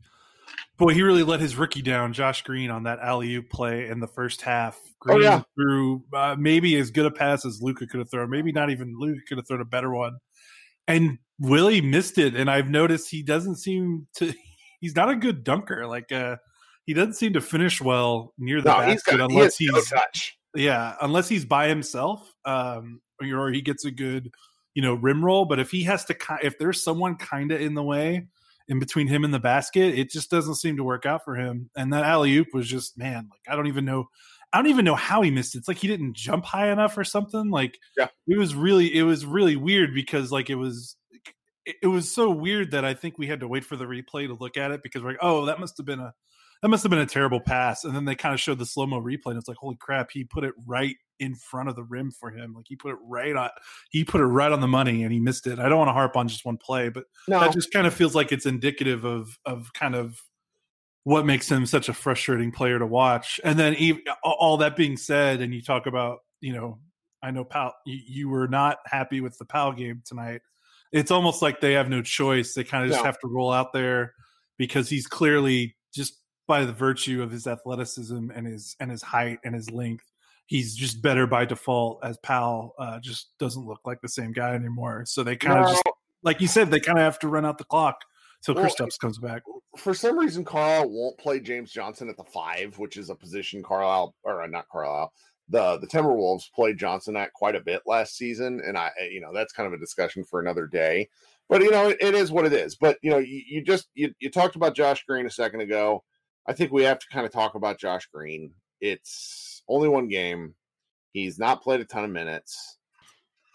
boy, 0.78 0.94
he 0.94 1.02
really 1.02 1.22
let 1.22 1.40
his 1.40 1.56
rookie 1.56 1.82
down, 1.82 2.12
Josh 2.12 2.42
Green, 2.42 2.70
on 2.70 2.84
that 2.84 2.98
alley 3.00 3.34
oop 3.34 3.50
play 3.50 3.88
in 3.88 4.00
the 4.00 4.06
first 4.06 4.42
half. 4.42 4.78
Green 5.00 5.18
oh, 5.18 5.20
yeah. 5.20 5.42
threw 5.54 6.04
uh, 6.12 6.36
maybe 6.38 6.76
as 6.76 6.90
good 6.90 7.06
a 7.06 7.10
pass 7.10 7.44
as 7.44 7.60
Luka 7.62 7.86
could 7.86 7.98
have 7.98 8.10
thrown, 8.10 8.30
maybe 8.30 8.52
not 8.52 8.70
even 8.70 8.94
Luka 8.98 9.20
could 9.28 9.38
have 9.38 9.46
thrown 9.46 9.60
a 9.60 9.66
better 9.66 9.92
one, 9.92 10.18
and 10.88 11.18
Willie 11.38 11.80
missed 11.80 12.18
it. 12.18 12.34
And 12.34 12.50
I've 12.50 12.68
noticed 12.68 13.10
he 13.10 13.22
doesn't 13.22 13.56
seem 13.56 14.06
to. 14.16 14.32
He's 14.80 14.94
not 14.94 15.08
a 15.08 15.16
good 15.16 15.44
dunker. 15.44 15.86
Like 15.86 16.12
uh, 16.12 16.36
he 16.84 16.92
doesn't 16.92 17.14
seem 17.14 17.32
to 17.32 17.40
finish 17.40 17.80
well 17.80 18.34
near 18.36 18.60
the 18.60 18.68
no, 18.68 18.80
basket 18.80 19.12
he's 19.12 19.18
got, 19.18 19.30
unless 19.30 19.56
he 19.56 19.64
he's 19.64 19.72
no 19.72 19.96
touch. 19.96 20.36
Yeah, 20.54 20.94
unless 21.00 21.26
he's 21.26 21.46
by 21.46 21.68
himself, 21.68 22.30
um, 22.44 23.00
or 23.22 23.50
he 23.50 23.62
gets 23.62 23.86
a 23.86 23.90
good 23.90 24.30
you 24.74 24.82
know 24.82 24.94
rim 24.94 25.24
roll 25.24 25.44
but 25.44 25.58
if 25.58 25.70
he 25.70 25.84
has 25.84 26.04
to 26.04 26.16
if 26.42 26.58
there's 26.58 26.82
someone 26.82 27.16
kind 27.16 27.52
of 27.52 27.60
in 27.60 27.74
the 27.74 27.82
way 27.82 28.26
in 28.68 28.78
between 28.78 29.08
him 29.08 29.24
and 29.24 29.34
the 29.34 29.38
basket 29.38 29.98
it 29.98 30.10
just 30.10 30.30
doesn't 30.30 30.54
seem 30.54 30.76
to 30.76 30.84
work 30.84 31.04
out 31.04 31.22
for 31.24 31.36
him. 31.36 31.70
And 31.76 31.92
that 31.92 32.04
alley 32.04 32.34
oop 32.36 32.48
was 32.52 32.68
just 32.68 32.96
man 32.98 33.28
like 33.30 33.40
i 33.48 33.56
don't 33.56 33.66
even 33.66 33.84
know 33.84 34.08
i 34.52 34.58
don't 34.58 34.70
even 34.70 34.84
know 34.84 34.94
how 34.94 35.22
he 35.22 35.30
missed 35.30 35.54
it. 35.54 35.58
It's 35.58 35.68
like 35.68 35.78
he 35.78 35.88
didn't 35.88 36.16
jump 36.16 36.44
high 36.44 36.70
enough 36.70 36.96
or 36.96 37.04
something. 37.04 37.50
Like 37.50 37.78
yeah. 37.96 38.08
it 38.26 38.38
was 38.38 38.54
really 38.54 38.94
it 38.94 39.02
was 39.02 39.26
really 39.26 39.56
weird 39.56 39.94
because 39.94 40.30
like 40.30 40.48
it 40.48 40.54
was 40.54 40.96
it 41.66 41.86
was 41.86 42.12
so 42.12 42.30
weird 42.30 42.72
that 42.72 42.84
i 42.84 42.92
think 42.92 43.16
we 43.16 43.26
had 43.26 43.40
to 43.40 43.48
wait 43.48 43.64
for 43.64 43.76
the 43.76 43.86
replay 43.86 44.26
to 44.26 44.34
look 44.34 44.56
at 44.56 44.70
it 44.70 44.82
because 44.82 45.02
we're 45.02 45.10
like 45.10 45.18
oh 45.22 45.46
that 45.46 45.58
must 45.58 45.78
have 45.78 45.86
been 45.86 46.00
a 46.00 46.12
that 46.62 46.68
must 46.68 46.82
have 46.82 46.90
been 46.90 46.98
a 46.98 47.06
terrible 47.06 47.40
pass. 47.40 47.84
And 47.84 47.94
then 47.94 48.04
they 48.04 48.14
kind 48.14 48.34
of 48.34 48.40
showed 48.40 48.58
the 48.58 48.66
slow 48.66 48.86
mo 48.86 49.00
replay, 49.00 49.28
and 49.28 49.38
it's 49.38 49.48
like, 49.48 49.58
holy 49.58 49.76
crap, 49.76 50.10
he 50.10 50.24
put 50.24 50.44
it 50.44 50.54
right 50.66 50.96
in 51.20 51.34
front 51.34 51.68
of 51.68 51.76
the 51.76 51.84
rim 51.84 52.10
for 52.10 52.30
him. 52.30 52.54
Like 52.54 52.66
he 52.68 52.76
put 52.76 52.92
it 52.92 52.98
right 53.06 53.36
on, 53.36 53.50
he 53.90 54.04
put 54.04 54.20
it 54.20 54.26
right 54.26 54.50
on 54.50 54.60
the 54.60 54.68
money, 54.68 55.02
and 55.02 55.12
he 55.12 55.20
missed 55.20 55.46
it. 55.46 55.58
I 55.58 55.68
don't 55.68 55.78
want 55.78 55.88
to 55.88 55.92
harp 55.92 56.16
on 56.16 56.28
just 56.28 56.44
one 56.44 56.56
play, 56.56 56.88
but 56.88 57.04
no. 57.28 57.40
that 57.40 57.52
just 57.52 57.72
kind 57.72 57.86
of 57.86 57.94
feels 57.94 58.14
like 58.14 58.32
it's 58.32 58.46
indicative 58.46 59.04
of 59.04 59.38
of 59.44 59.72
kind 59.74 59.94
of 59.94 60.20
what 61.04 61.26
makes 61.26 61.50
him 61.50 61.66
such 61.66 61.88
a 61.88 61.94
frustrating 61.94 62.50
player 62.50 62.78
to 62.78 62.86
watch. 62.86 63.38
And 63.44 63.58
then 63.58 63.74
even, 63.74 64.02
all 64.22 64.56
that 64.58 64.74
being 64.74 64.96
said, 64.96 65.42
and 65.42 65.54
you 65.54 65.60
talk 65.60 65.86
about, 65.86 66.20
you 66.40 66.54
know, 66.54 66.78
I 67.22 67.30
know 67.30 67.44
Powell, 67.44 67.74
you, 67.84 68.00
you 68.06 68.28
were 68.28 68.48
not 68.48 68.78
happy 68.86 69.20
with 69.20 69.36
the 69.38 69.44
Powell 69.44 69.72
game 69.72 70.02
tonight. 70.04 70.40
It's 70.92 71.10
almost 71.10 71.42
like 71.42 71.60
they 71.60 71.72
have 71.72 71.90
no 71.90 72.00
choice. 72.02 72.54
They 72.54 72.64
kind 72.64 72.84
of 72.84 72.90
just 72.90 73.02
no. 73.02 73.04
have 73.04 73.18
to 73.20 73.28
roll 73.28 73.52
out 73.52 73.72
there 73.72 74.14
because 74.56 74.88
he's 74.88 75.06
clearly 75.06 75.76
just 75.94 76.20
by 76.46 76.64
the 76.64 76.72
virtue 76.72 77.22
of 77.22 77.30
his 77.30 77.46
athleticism 77.46 78.30
and 78.34 78.46
his 78.46 78.76
and 78.80 78.90
his 78.90 79.02
height 79.02 79.38
and 79.44 79.54
his 79.54 79.70
length. 79.70 80.04
He's 80.46 80.74
just 80.74 81.00
better 81.00 81.26
by 81.26 81.46
default 81.46 82.04
as 82.04 82.18
Powell 82.18 82.74
uh, 82.78 83.00
just 83.00 83.30
doesn't 83.38 83.66
look 83.66 83.80
like 83.86 84.02
the 84.02 84.08
same 84.08 84.32
guy 84.32 84.54
anymore. 84.54 85.04
So 85.06 85.22
they 85.22 85.36
kind 85.36 85.60
of 85.60 85.64
no. 85.66 85.72
just 85.72 85.82
like 86.22 86.40
you 86.40 86.48
said, 86.48 86.70
they 86.70 86.80
kind 86.80 86.98
of 86.98 87.04
have 87.04 87.18
to 87.20 87.28
run 87.28 87.46
out 87.46 87.58
the 87.58 87.64
clock 87.64 88.00
till 88.44 88.54
well, 88.54 88.66
Kristaps 88.66 88.98
comes 88.98 89.18
back. 89.18 89.42
For 89.78 89.94
some 89.94 90.18
reason, 90.18 90.44
Carl 90.44 90.90
won't 90.90 91.18
play 91.18 91.40
James 91.40 91.72
Johnson 91.72 92.08
at 92.08 92.16
the 92.16 92.24
five, 92.24 92.78
which 92.78 92.96
is 92.96 93.10
a 93.10 93.14
position 93.14 93.62
Carlisle 93.62 94.14
or 94.22 94.42
uh, 94.42 94.46
not 94.46 94.68
Carlisle. 94.70 95.12
The 95.48 95.78
the 95.78 95.86
Timberwolves 95.86 96.52
played 96.54 96.78
Johnson 96.78 97.16
at 97.16 97.32
quite 97.32 97.54
a 97.54 97.60
bit 97.60 97.82
last 97.86 98.16
season, 98.16 98.60
and 98.66 98.76
I 98.76 98.90
you 99.10 99.20
know 99.20 99.32
that's 99.32 99.52
kind 99.52 99.66
of 99.66 99.72
a 99.72 99.78
discussion 99.78 100.24
for 100.24 100.40
another 100.40 100.66
day. 100.66 101.08
But 101.48 101.62
you 101.62 101.70
know 101.70 101.88
it, 101.88 101.98
it 102.00 102.14
is 102.14 102.30
what 102.30 102.46
it 102.46 102.52
is. 102.52 102.76
But 102.76 102.98
you 103.02 103.10
know 103.10 103.18
you, 103.18 103.42
you 103.46 103.62
just 103.62 103.88
you, 103.94 104.12
you 104.20 104.30
talked 104.30 104.56
about 104.56 104.74
Josh 104.74 105.04
Green 105.06 105.26
a 105.26 105.30
second 105.30 105.60
ago 105.60 106.02
I 106.46 106.52
think 106.52 106.72
we 106.72 106.82
have 106.82 106.98
to 106.98 107.06
kind 107.08 107.24
of 107.24 107.32
talk 107.32 107.54
about 107.54 107.78
Josh 107.78 108.06
Green. 108.12 108.52
It's 108.80 109.62
only 109.68 109.88
one 109.88 110.08
game. 110.08 110.54
He's 111.12 111.38
not 111.38 111.62
played 111.62 111.80
a 111.80 111.84
ton 111.84 112.04
of 112.04 112.10
minutes. 112.10 112.78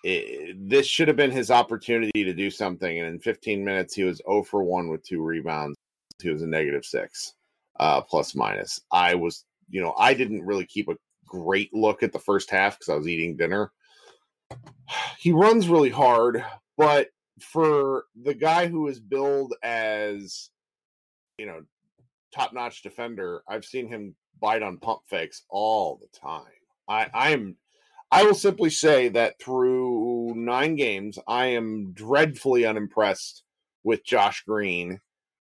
It, 0.03 0.69
this 0.69 0.88
should 0.88 1.08
have 1.08 1.17
been 1.17 1.31
his 1.31 1.51
opportunity 1.51 2.24
to 2.24 2.34
do 2.34 2.50
something. 2.50 3.00
And 3.00 3.08
in 3.08 3.19
15 3.19 3.63
minutes, 3.63 3.93
he 3.93 4.03
was 4.03 4.22
0 4.25 4.43
for 4.43 4.63
1 4.63 4.89
with 4.89 5.03
two 5.03 5.22
rebounds. 5.22 5.77
He 6.22 6.29
was 6.29 6.41
a 6.41 6.48
negative 6.48 6.86
six, 6.86 7.34
uh, 7.79 8.01
plus 8.01 8.36
minus. 8.36 8.79
I 8.91 9.15
was, 9.15 9.46
you 9.69 9.81
know, 9.81 9.93
I 9.98 10.13
didn't 10.13 10.46
really 10.46 10.65
keep 10.65 10.89
a 10.89 10.98
great 11.25 11.74
look 11.74 12.01
at 12.01 12.12
the 12.12 12.19
first 12.19 12.50
half 12.50 12.79
because 12.79 12.91
I 12.91 12.98
was 12.98 13.08
eating 13.08 13.38
dinner. 13.38 13.72
He 15.19 15.34
runs 15.34 15.67
really 15.67 15.89
hard, 15.89 16.43
but 16.77 17.10
for 17.41 18.05
the 18.24 18.34
guy 18.34 18.67
who 18.67 18.88
is 18.88 19.00
billed 19.00 19.53
as, 19.62 20.50
you 21.38 21.46
know, 21.46 21.62
top 22.33 22.53
notch 22.53 22.81
defender, 22.81 23.43
I've 23.48 23.65
seen 23.65 23.88
him 23.88 24.15
bite 24.39 24.63
on 24.63 24.77
pump 24.77 25.01
fakes 25.07 25.43
all 25.50 26.00
the 26.01 26.07
time. 26.17 26.43
I, 26.88 27.05
mm. 27.05 27.09
I 27.13 27.29
am 27.31 27.55
I 28.12 28.24
will 28.24 28.33
simply 28.33 28.71
say 28.71 29.09
that 29.09 29.39
through 29.39 30.33
nine 30.36 30.75
games, 30.75 31.19
I 31.27 31.48
am 31.48 31.91
dreadfully 31.93 32.65
unimpressed 32.65 33.43
with 33.83 34.03
Josh 34.03 34.43
Green. 34.48 35.00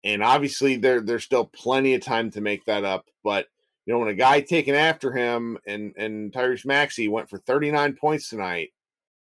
And 0.04 0.22
obviously 0.22 0.76
there 0.76 1.00
there's 1.00 1.24
still 1.24 1.46
plenty 1.46 1.94
of 1.94 2.02
time 2.02 2.30
to 2.32 2.40
make 2.40 2.64
that 2.66 2.84
up. 2.84 3.06
But 3.24 3.46
you 3.84 3.92
know, 3.92 3.98
when 3.98 4.08
a 4.08 4.14
guy 4.14 4.40
taken 4.40 4.74
after 4.74 5.12
him 5.12 5.58
and 5.66 5.94
and 5.96 6.32
Tyrese 6.32 6.64
Maxey 6.66 7.08
went 7.08 7.28
for 7.28 7.38
39 7.38 7.96
points 7.96 8.28
tonight, 8.28 8.70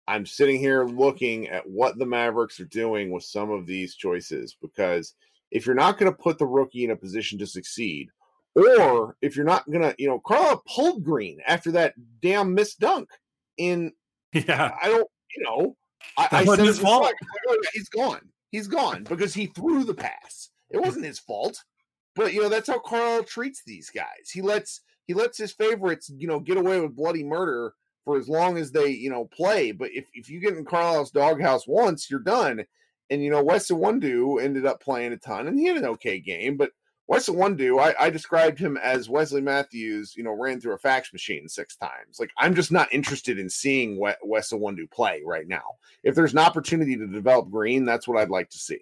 I'm 0.07 0.25
sitting 0.25 0.59
here 0.59 0.85
looking 0.85 1.49
at 1.49 1.69
what 1.69 1.97
the 1.97 2.05
Mavericks 2.05 2.59
are 2.61 2.65
doing 2.65 3.11
with 3.11 3.23
some 3.23 3.51
of 3.51 3.65
these 3.65 3.95
choices 3.95 4.55
because 4.61 5.13
if 5.51 5.65
you're 5.65 5.75
not 5.75 5.97
going 5.97 6.11
to 6.11 6.17
put 6.17 6.37
the 6.37 6.45
rookie 6.45 6.83
in 6.83 6.91
a 6.91 6.95
position 6.95 7.39
to 7.39 7.47
succeed, 7.47 8.09
or 8.55 9.15
if 9.21 9.35
you're 9.35 9.45
not 9.45 9.69
going 9.69 9.83
to, 9.83 9.95
you 9.97 10.07
know, 10.07 10.19
Carlisle 10.19 10.63
pulled 10.67 11.03
Green 11.03 11.39
after 11.47 11.71
that 11.71 11.93
damn 12.21 12.53
missed 12.53 12.79
dunk. 12.79 13.09
In 13.57 13.91
yeah, 14.33 14.75
I 14.81 14.87
don't, 14.87 15.09
you 15.35 15.43
know, 15.43 15.75
I, 16.17 16.27
I 16.31 16.45
said 16.45 16.59
his 16.59 16.79
fault. 16.79 17.11
he's 17.73 17.89
gone. 17.89 18.21
He's 18.51 18.67
gone 18.67 19.03
because 19.03 19.33
he 19.33 19.47
threw 19.47 19.83
the 19.83 19.93
pass. 19.93 20.49
It 20.69 20.81
wasn't 20.81 21.05
his 21.05 21.19
fault. 21.19 21.63
but 22.15 22.33
you 22.33 22.41
know 22.41 22.49
that's 22.49 22.67
how 22.67 22.79
Carl 22.79 23.23
treats 23.23 23.63
these 23.65 23.89
guys. 23.89 24.29
He 24.31 24.41
lets 24.41 24.81
he 25.05 25.13
lets 25.13 25.37
his 25.37 25.53
favorites, 25.53 26.11
you 26.17 26.27
know, 26.27 26.39
get 26.39 26.57
away 26.57 26.81
with 26.81 26.95
bloody 26.95 27.23
murder 27.23 27.73
for 28.03 28.17
as 28.17 28.27
long 28.27 28.57
as 28.57 28.71
they, 28.71 28.89
you 28.89 29.09
know, 29.09 29.25
play. 29.25 29.71
But 29.71 29.91
if, 29.93 30.05
if 30.13 30.29
you 30.29 30.39
get 30.39 30.57
in 30.57 30.65
Carlisle's 30.65 31.11
doghouse 31.11 31.65
once, 31.67 32.09
you're 32.09 32.19
done. 32.19 32.65
And 33.09 33.23
you 33.23 33.29
know, 33.29 33.43
Wes 33.43 33.69
Iwundu 33.69 34.41
ended 34.41 34.65
up 34.65 34.81
playing 34.81 35.13
a 35.13 35.17
ton, 35.17 35.47
and 35.47 35.57
he 35.57 35.65
had 35.65 35.77
an 35.77 35.85
okay 35.85 36.19
game. 36.19 36.57
But 36.57 36.71
Wes 37.07 37.29
Iwundu, 37.29 37.79
I, 37.81 37.95
I 37.99 38.09
described 38.09 38.59
him 38.59 38.75
as 38.77 39.09
Wesley 39.09 39.41
Matthews, 39.41 40.15
you 40.17 40.23
know, 40.23 40.33
ran 40.33 40.59
through 40.59 40.73
a 40.73 40.77
fax 40.77 41.13
machine 41.13 41.47
six 41.47 41.77
times. 41.77 42.19
Like 42.19 42.31
I'm 42.37 42.53
just 42.53 42.71
not 42.71 42.91
interested 42.93 43.39
in 43.39 43.49
seeing 43.49 43.97
Wes 43.97 44.51
Iwundu 44.51 44.91
play 44.91 45.21
right 45.25 45.47
now. 45.47 45.63
If 46.03 46.15
there's 46.15 46.33
an 46.33 46.39
opportunity 46.39 46.97
to 46.97 47.07
develop 47.07 47.49
Green, 47.49 47.85
that's 47.85 48.07
what 48.07 48.17
I'd 48.17 48.29
like 48.29 48.49
to 48.49 48.57
see. 48.57 48.79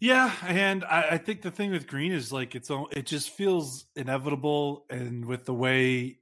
Yeah, 0.00 0.32
and 0.44 0.82
I, 0.82 1.10
I, 1.10 1.18
think 1.18 1.42
the 1.42 1.52
thing 1.52 1.70
with 1.70 1.86
Green 1.86 2.10
is 2.10 2.32
like 2.32 2.56
it's 2.56 2.72
it 2.90 3.06
just 3.06 3.30
feels 3.30 3.84
inevitable, 3.94 4.84
and 4.90 5.24
with 5.24 5.44
the 5.44 5.54
way 5.54 6.18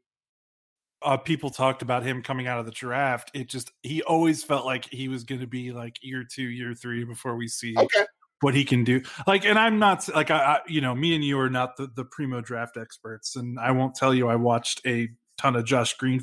uh, 1.03 1.17
people 1.17 1.51
talked 1.51 1.83
about 1.83 2.03
him 2.03 2.23
coming 2.23 2.47
out 2.47 2.59
of 2.59 2.67
the 2.67 2.73
draft, 2.73 3.31
it 3.35 3.49
just 3.49 3.73
he 3.83 4.03
always 4.03 4.43
felt 4.43 4.67
like 4.67 4.87
he 4.91 5.09
was 5.09 5.25
going 5.25 5.41
to 5.41 5.47
be 5.47 5.73
like 5.73 5.97
year 6.03 6.25
two, 6.25 6.43
year 6.43 6.75
three 6.75 7.05
before 7.05 7.37
we 7.37 7.49
see 7.49 7.75
okay. 7.77 8.05
what 8.41 8.55
he 8.55 8.65
can 8.65 8.85
do. 8.85 9.01
Like, 9.27 9.45
and 9.45 9.59
I'm 9.59 9.79
not 9.79 10.09
like 10.15 10.31
I, 10.31 10.39
I, 10.39 10.61
you 10.67 10.81
know, 10.81 10.95
me 10.95 11.15
and 11.15 11.25
you 11.25 11.39
are 11.41 11.51
not 11.51 11.77
the 11.77 11.89
the 11.95 12.05
primo 12.05 12.41
draft 12.41 12.77
experts, 12.77 13.37
and 13.37 13.59
I 13.59 13.71
won't 13.71 13.95
tell 13.95 14.15
you 14.15 14.29
I 14.29 14.37
watched 14.37 14.83
a 14.87 15.09
ton 15.39 15.57
of 15.57 15.65
Josh 15.65 15.97
Green 15.97 16.23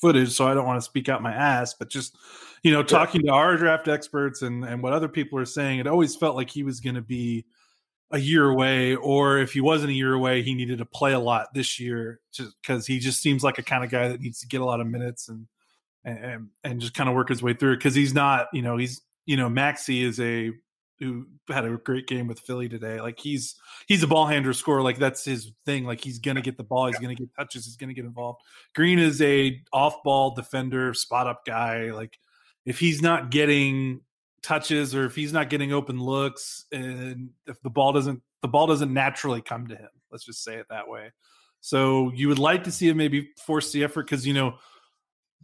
footage, 0.00 0.32
so 0.32 0.46
I 0.46 0.54
don't 0.54 0.66
want 0.66 0.78
to 0.78 0.84
speak 0.84 1.08
out 1.08 1.22
my 1.22 1.32
ass, 1.32 1.74
but 1.74 1.88
just 1.88 2.16
you 2.62 2.72
know, 2.72 2.82
talking 2.82 3.22
to 3.22 3.32
our 3.32 3.56
draft 3.56 3.86
experts 3.86 4.42
and 4.42 4.64
and 4.64 4.82
what 4.82 4.92
other 4.92 5.08
people 5.08 5.38
are 5.38 5.44
saying, 5.44 5.78
it 5.78 5.86
always 5.86 6.16
felt 6.16 6.34
like 6.34 6.50
he 6.50 6.64
was 6.64 6.80
going 6.80 6.96
to 6.96 7.02
be 7.02 7.44
a 8.10 8.18
year 8.18 8.48
away, 8.48 8.94
or 8.94 9.38
if 9.38 9.52
he 9.52 9.60
wasn't 9.60 9.90
a 9.90 9.94
year 9.94 10.12
away, 10.12 10.42
he 10.42 10.54
needed 10.54 10.78
to 10.78 10.84
play 10.84 11.12
a 11.12 11.18
lot 11.18 11.52
this 11.54 11.80
year, 11.80 12.20
just 12.32 12.54
because 12.62 12.86
he 12.86 12.98
just 12.98 13.20
seems 13.20 13.42
like 13.42 13.58
a 13.58 13.62
kind 13.62 13.84
of 13.84 13.90
guy 13.90 14.08
that 14.08 14.20
needs 14.20 14.40
to 14.40 14.46
get 14.46 14.60
a 14.60 14.64
lot 14.64 14.80
of 14.80 14.86
minutes 14.86 15.28
and 15.28 15.46
and 16.04 16.48
and 16.62 16.80
just 16.80 16.94
kind 16.94 17.08
of 17.08 17.16
work 17.16 17.28
his 17.28 17.42
way 17.42 17.52
through 17.52 17.72
it 17.72 17.76
because 17.76 17.94
he's 17.94 18.14
not, 18.14 18.46
you 18.52 18.62
know, 18.62 18.76
he's 18.76 19.02
you 19.26 19.36
know, 19.36 19.48
Maxey 19.48 20.02
is 20.02 20.20
a 20.20 20.52
who 20.98 21.26
had 21.50 21.64
a 21.64 21.76
great 21.76 22.06
game 22.06 22.26
with 22.26 22.40
Philly 22.40 22.68
today. 22.68 23.00
Like 23.00 23.18
he's 23.18 23.56
he's 23.86 24.02
a 24.02 24.06
ball 24.06 24.26
handler 24.26 24.52
scorer. 24.52 24.82
Like 24.82 24.98
that's 24.98 25.24
his 25.24 25.52
thing. 25.66 25.84
Like 25.84 26.02
he's 26.02 26.18
gonna 26.18 26.40
get 26.40 26.56
the 26.56 26.64
ball. 26.64 26.86
He's 26.86 26.98
gonna 26.98 27.14
get 27.14 27.28
touches. 27.36 27.66
He's 27.66 27.76
gonna 27.76 27.92
get 27.92 28.04
involved. 28.04 28.40
Green 28.74 28.98
is 28.98 29.20
a 29.20 29.60
off 29.72 30.02
ball 30.04 30.34
defender, 30.34 30.94
spot 30.94 31.26
up 31.26 31.44
guy. 31.44 31.90
Like 31.90 32.18
if 32.64 32.78
he's 32.78 33.02
not 33.02 33.30
getting 33.30 34.00
touches 34.46 34.94
or 34.94 35.04
if 35.04 35.14
he's 35.14 35.32
not 35.32 35.50
getting 35.50 35.72
open 35.72 36.00
looks, 36.00 36.64
and 36.70 37.30
if 37.46 37.60
the 37.62 37.70
ball 37.70 37.92
doesn't 37.92 38.22
the 38.42 38.48
ball 38.48 38.66
doesn't 38.66 38.92
naturally 38.92 39.42
come 39.42 39.66
to 39.66 39.76
him. 39.76 39.88
Let's 40.10 40.24
just 40.24 40.44
say 40.44 40.54
it 40.54 40.66
that 40.70 40.88
way. 40.88 41.10
So 41.60 42.12
you 42.14 42.28
would 42.28 42.38
like 42.38 42.64
to 42.64 42.72
see 42.72 42.88
him 42.88 42.96
maybe 42.96 43.30
force 43.44 43.72
the 43.72 43.82
effort 43.82 44.04
because 44.04 44.26
you 44.26 44.34
know 44.34 44.58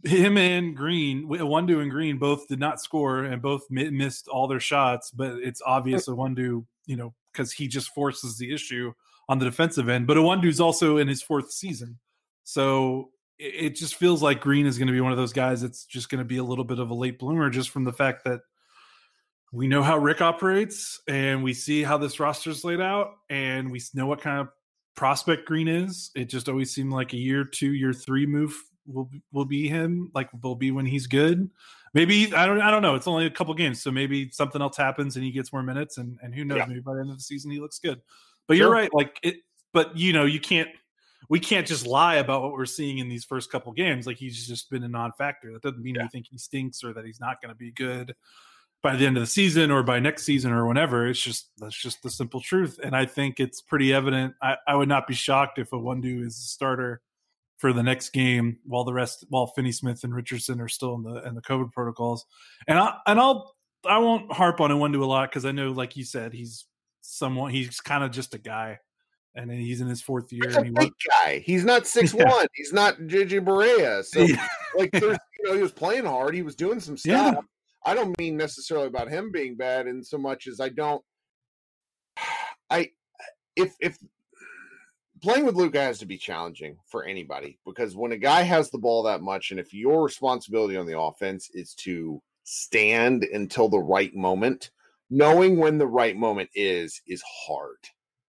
him 0.03 0.37
and 0.37 0.75
Green, 0.75 1.27
Iwundu 1.27 1.81
and 1.81 1.91
Green 1.91 2.17
both 2.17 2.47
did 2.47 2.59
not 2.59 2.81
score 2.81 3.23
and 3.23 3.41
both 3.41 3.69
missed 3.69 4.27
all 4.27 4.47
their 4.47 4.59
shots, 4.59 5.11
but 5.11 5.33
it's 5.35 5.61
obvious 5.65 6.07
Iwundu, 6.07 6.65
you 6.85 6.95
know, 6.95 7.13
because 7.31 7.51
he 7.51 7.67
just 7.67 7.93
forces 7.93 8.37
the 8.37 8.53
issue 8.53 8.93
on 9.29 9.39
the 9.39 9.45
defensive 9.45 9.89
end. 9.89 10.07
But 10.07 10.17
Iwundu's 10.17 10.59
also 10.59 10.97
in 10.97 11.07
his 11.07 11.21
fourth 11.21 11.51
season. 11.51 11.99
So 12.43 13.11
it 13.39 13.75
just 13.75 13.95
feels 13.95 14.21
like 14.21 14.41
Green 14.41 14.65
is 14.65 14.77
going 14.77 14.87
to 14.87 14.93
be 14.93 15.01
one 15.01 15.11
of 15.11 15.17
those 15.17 15.33
guys 15.33 15.61
that's 15.61 15.85
just 15.85 16.09
going 16.09 16.19
to 16.19 16.25
be 16.25 16.37
a 16.37 16.43
little 16.43 16.65
bit 16.65 16.79
of 16.79 16.89
a 16.89 16.93
late 16.93 17.19
bloomer 17.19 17.49
just 17.49 17.69
from 17.69 17.83
the 17.83 17.93
fact 17.93 18.25
that 18.25 18.41
we 19.53 19.67
know 19.67 19.83
how 19.83 19.97
Rick 19.99 20.19
operates 20.19 20.99
and 21.07 21.43
we 21.43 21.53
see 21.53 21.83
how 21.83 21.95
this 21.95 22.19
roster's 22.19 22.63
laid 22.63 22.81
out 22.81 23.11
and 23.29 23.71
we 23.71 23.79
know 23.93 24.07
what 24.07 24.19
kind 24.19 24.41
of 24.41 24.47
prospect 24.95 25.45
Green 25.45 25.67
is. 25.67 26.09
It 26.15 26.25
just 26.25 26.49
always 26.49 26.73
seemed 26.73 26.91
like 26.91 27.13
a 27.13 27.17
year 27.17 27.45
two, 27.45 27.73
year 27.73 27.93
three 27.93 28.25
move 28.25 28.59
will 28.87 29.11
will 29.31 29.45
be 29.45 29.67
him. 29.67 30.09
Like 30.15 30.29
will 30.41 30.55
be 30.55 30.71
when 30.71 30.87
he's 30.87 31.05
good. 31.05 31.51
Maybe 31.93 32.33
I 32.33 32.47
don't 32.47 32.61
I 32.61 32.71
don't 32.71 32.81
know. 32.81 32.95
It's 32.95 33.07
only 33.07 33.27
a 33.27 33.29
couple 33.29 33.53
games, 33.53 33.79
so 33.79 33.91
maybe 33.91 34.31
something 34.31 34.59
else 34.59 34.75
happens 34.75 35.15
and 35.15 35.23
he 35.23 35.31
gets 35.31 35.53
more 35.53 35.61
minutes, 35.61 35.99
and 35.99 36.17
and 36.23 36.33
who 36.33 36.43
knows? 36.43 36.57
Yeah. 36.57 36.65
Maybe 36.65 36.79
by 36.79 36.95
the 36.95 37.01
end 37.01 37.11
of 37.11 37.17
the 37.17 37.23
season 37.23 37.51
he 37.51 37.59
looks 37.59 37.77
good. 37.77 38.01
But 38.47 38.57
sure. 38.57 38.65
you're 38.65 38.73
right. 38.73 38.91
Like 38.91 39.19
it. 39.21 39.35
But 39.71 39.95
you 39.95 40.13
know 40.13 40.25
you 40.25 40.39
can't. 40.39 40.69
We 41.29 41.39
can't 41.39 41.65
just 41.65 41.87
lie 41.87 42.15
about 42.15 42.41
what 42.41 42.51
we're 42.51 42.65
seeing 42.65 42.97
in 42.97 43.07
these 43.07 43.23
first 43.23 43.51
couple 43.51 43.71
games. 43.71 44.05
Like 44.07 44.17
he's 44.17 44.45
just 44.45 44.69
been 44.69 44.83
a 44.83 44.89
non-factor. 44.89 45.53
That 45.53 45.61
doesn't 45.61 45.81
mean 45.81 45.95
yeah. 45.95 46.03
we 46.03 46.09
think 46.09 46.25
he 46.29 46.37
stinks 46.37 46.83
or 46.83 46.91
that 46.93 47.05
he's 47.05 47.21
not 47.21 47.41
going 47.41 47.49
to 47.49 47.55
be 47.55 47.71
good 47.71 48.13
by 48.83 48.97
the 48.97 49.07
end 49.07 49.15
of 49.15 49.21
the 49.23 49.27
season 49.27 49.71
or 49.71 49.81
by 49.81 49.97
next 49.99 50.23
season 50.23 50.51
or 50.51 50.67
whenever. 50.67 51.07
It's 51.07 51.21
just 51.21 51.49
that's 51.57 51.75
just 51.75 52.03
the 52.03 52.09
simple 52.11 52.41
truth. 52.41 52.79
And 52.83 52.95
I 52.95 53.05
think 53.05 53.39
it's 53.39 53.61
pretty 53.61 53.93
evident. 53.93 54.35
I, 54.41 54.57
I 54.67 54.75
would 54.75 54.89
not 54.89 55.07
be 55.07 55.15
shocked 55.15 55.57
if 55.57 55.71
Iwundu 55.71 56.25
is 56.25 56.37
a 56.37 56.41
starter 56.41 57.01
for 57.57 57.71
the 57.71 57.81
next 57.81 58.09
game 58.09 58.57
while 58.65 58.83
the 58.83 58.93
rest 58.93 59.25
while 59.29 59.47
Finney 59.47 59.71
Smith 59.71 60.03
and 60.03 60.13
Richardson 60.13 60.59
are 60.59 60.67
still 60.67 60.95
in 60.95 61.03
the 61.03 61.25
in 61.25 61.33
the 61.33 61.41
COVID 61.41 61.71
protocols. 61.71 62.25
And 62.67 62.77
I 62.77 62.97
and 63.07 63.19
I'll 63.19 63.55
I 63.85 63.97
won't 63.97 64.31
harp 64.31 64.59
on 64.59 64.69
Iwundu 64.69 65.01
a 65.01 65.05
lot 65.05 65.29
because 65.29 65.45
I 65.45 65.51
know, 65.51 65.71
like 65.71 65.95
you 65.95 66.03
said, 66.03 66.33
he's 66.33 66.65
someone 67.01 67.51
he's 67.51 67.79
kind 67.79 68.03
of 68.03 68.11
just 68.11 68.35
a 68.35 68.37
guy. 68.39 68.79
And 69.35 69.49
he's 69.49 69.81
in 69.81 69.87
his 69.87 69.99
fourth 69.99 70.31
year. 70.31 70.47
He's 70.47 70.57
a 70.57 70.61
big 70.61 70.91
guy. 71.09 71.39
He's 71.43 71.65
not 71.65 71.87
six 71.87 72.13
yeah. 72.17 72.29
one. 72.29 72.45
He's 72.53 72.71
not 72.71 72.99
JJ 72.99 73.43
Barea. 73.43 74.05
So 74.05 74.19
yeah. 74.21 74.47
like, 74.77 74.91
there's, 74.91 75.17
you 75.39 75.49
know, 75.49 75.55
he 75.55 75.61
was 75.63 75.71
playing 75.71 76.05
hard. 76.05 76.35
He 76.35 76.43
was 76.43 76.55
doing 76.55 76.79
some 76.79 76.97
stuff. 76.97 77.33
Yeah. 77.33 77.41
I 77.85 77.93
don't 77.93 78.17
mean 78.17 78.37
necessarily 78.37 78.87
about 78.87 79.09
him 79.09 79.31
being 79.31 79.55
bad, 79.55 79.87
in 79.87 80.03
so 80.03 80.17
much 80.17 80.47
as 80.47 80.59
I 80.59 80.69
don't. 80.69 81.03
I 82.69 82.89
if 83.55 83.75
if 83.79 83.97
playing 85.21 85.45
with 85.45 85.55
Luka 85.55 85.81
has 85.81 85.99
to 85.99 86.05
be 86.05 86.17
challenging 86.17 86.77
for 86.87 87.05
anybody 87.05 87.57
because 87.65 87.95
when 87.95 88.11
a 88.11 88.17
guy 88.17 88.41
has 88.41 88.69
the 88.69 88.77
ball 88.77 89.03
that 89.03 89.21
much, 89.21 89.51
and 89.51 89.59
if 89.59 89.73
your 89.73 90.03
responsibility 90.03 90.75
on 90.75 90.85
the 90.85 90.99
offense 90.99 91.49
is 91.53 91.73
to 91.75 92.21
stand 92.43 93.23
until 93.23 93.69
the 93.69 93.79
right 93.79 94.13
moment, 94.13 94.71
knowing 95.09 95.57
when 95.57 95.77
the 95.77 95.87
right 95.87 96.15
moment 96.15 96.49
is 96.55 97.01
is 97.07 97.23
hard. 97.47 97.77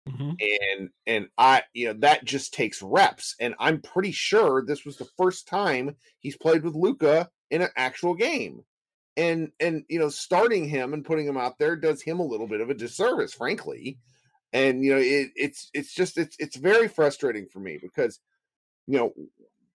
Mm-hmm. 0.09 0.33
And 0.41 0.91
and 1.07 1.29
I 1.39 1.63
you 1.73 1.87
know 1.87 2.01
that 2.01 2.25
just 2.25 2.53
takes 2.53 2.83
reps. 2.83 3.37
And 3.41 3.55
I'm 3.59 3.81
pretty 3.81 4.13
sure 4.13 4.65
this 4.65 4.85
was 4.85 4.97
the 4.97 5.09
first 5.17 5.47
time 5.47 5.97
he's 6.19 6.37
played 6.37 6.65
with 6.65 6.75
Luka 6.75 7.31
in 7.51 7.63
an 7.63 7.71
actual 7.77 8.15
game. 8.15 8.65
And 9.17 9.53
and 9.61 9.85
you 9.89 9.99
know, 9.99 10.09
starting 10.09 10.69
him 10.69 10.95
and 10.95 11.05
putting 11.05 11.27
him 11.27 11.37
out 11.37 11.59
there 11.59 11.77
does 11.77 12.03
him 12.03 12.21
a 12.21 12.27
little 12.27 12.47
bit 12.47 12.61
of 12.61 12.71
a 12.71 12.75
disservice, 12.75 13.35
frankly 13.35 13.99
and 14.53 14.85
you 14.85 14.93
know 14.93 15.01
it, 15.01 15.31
it's 15.35 15.71
it's 15.73 15.95
just 15.95 16.19
it's 16.19 16.37
it's 16.39 16.57
very 16.57 16.89
frustrating 16.89 17.47
for 17.47 17.61
me 17.61 17.79
because 17.81 18.21
you 18.87 18.99
know 18.99 19.13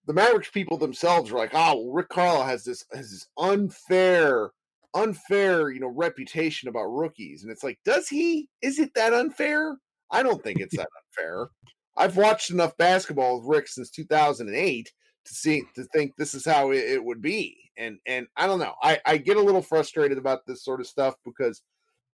the 0.05 0.13
Mavericks 0.13 0.49
people 0.49 0.77
themselves 0.77 1.31
are 1.31 1.37
like, 1.37 1.51
oh, 1.53 1.81
well, 1.81 1.91
Rick 1.93 2.09
Carlisle 2.09 2.45
has 2.45 2.63
this 2.63 2.85
has 2.93 3.11
this 3.11 3.27
unfair 3.37 4.51
unfair 4.93 5.69
you 5.69 5.79
know 5.79 5.89
reputation 5.89 6.69
about 6.69 6.85
rookies, 6.85 7.43
and 7.43 7.51
it's 7.51 7.63
like, 7.63 7.79
does 7.85 8.07
he? 8.07 8.49
Is 8.61 8.79
it 8.79 8.93
that 8.95 9.13
unfair? 9.13 9.77
I 10.11 10.23
don't 10.23 10.43
think 10.43 10.59
it's 10.59 10.75
that 10.77 10.87
unfair. 11.17 11.49
I've 11.97 12.17
watched 12.17 12.51
enough 12.51 12.77
basketball 12.77 13.39
with 13.39 13.49
Rick 13.49 13.67
since 13.67 13.89
2008 13.89 14.91
to 15.27 15.33
see 15.33 15.63
to 15.75 15.83
think 15.85 16.15
this 16.15 16.33
is 16.33 16.45
how 16.45 16.71
it, 16.71 16.83
it 16.83 17.03
would 17.03 17.21
be, 17.21 17.57
and 17.77 17.99
and 18.05 18.27
I 18.35 18.47
don't 18.47 18.59
know. 18.59 18.73
I 18.81 18.99
I 19.05 19.17
get 19.17 19.37
a 19.37 19.41
little 19.41 19.61
frustrated 19.61 20.17
about 20.17 20.45
this 20.45 20.63
sort 20.63 20.79
of 20.79 20.87
stuff 20.87 21.15
because 21.25 21.61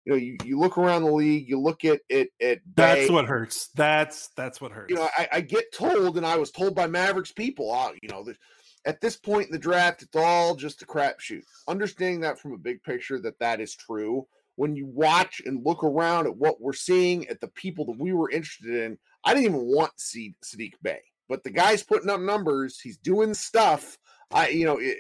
you 0.06 0.12
know, 0.12 0.17
you, 0.17 0.38
you 0.43 0.60
look 0.60 0.78
around 0.78 1.04
the 1.04 1.12
league, 1.12 1.47
you 1.47 1.60
look 1.60 1.86
at 1.86 2.02
it 2.10 2.30
at, 2.41 2.60
that's 2.76 3.10
what 3.10 3.26
hurts. 3.26 3.67
That's 3.67 4.30
that's 4.36 4.60
what 4.60 4.71
hurts. 4.71 4.89
You 4.89 4.97
know, 4.97 5.08
I, 5.17 5.28
I, 5.34 5.41
get 5.41 5.73
told, 5.73 6.17
and 6.17 6.26
I 6.26 6.36
was 6.36 6.52
told 6.52 6.76
by 6.76 6.88
Mavericks 6.88 7.32
people, 7.32 7.71
oh, 7.71 7.93
you 8.02 8.10
know, 8.10 8.23
that 8.26 8.38
at 8.86 8.99
this 8.99 9.15
point 9.15 9.47
in 9.47 9.54
the 9.54 9.60
draft, 9.60 10.02
it's 10.02 10.15
all 10.15 10.56
just 10.56 10.82
a 10.82 10.86
crapshoot. 10.86 11.43
Understanding 11.67 12.19
that 12.21 12.39
from 12.39 12.54
a 12.54 12.58
big 12.58 12.84
picture, 12.84 13.19
that 13.19 13.39
that 13.39 13.62
is 13.62 13.76
true. 13.76 14.28
When 14.56 14.76
you 14.76 14.86
watch 14.86 15.41
and 15.45 15.65
look 15.65 15.84
around 15.84 16.28
at 16.28 16.36
what 16.36 16.62
we're 16.62 16.73
seeing, 16.73 17.28
at 17.28 17.39
the 17.39 17.47
people 17.47 17.86
that 17.86 17.97
we 17.97 18.13
were 18.13 18.30
interested 18.30 18.76
in, 18.76 18.97
I 19.23 19.34
didn't 19.34 19.45
even 19.45 19.65
want 19.65 19.97
to 19.97 20.04
see 20.04 20.36
Saddiq 20.43 20.73
Bey, 20.82 20.99
but 21.29 21.43
the 21.43 21.51
guy's 21.51 21.83
putting 21.83 22.09
up 22.09 22.19
numbers. 22.19 22.79
He's 22.79 22.97
doing 22.97 23.33
stuff. 23.33 23.97
I, 24.31 24.49
you 24.49 24.65
know, 24.65 24.77
it, 24.79 24.97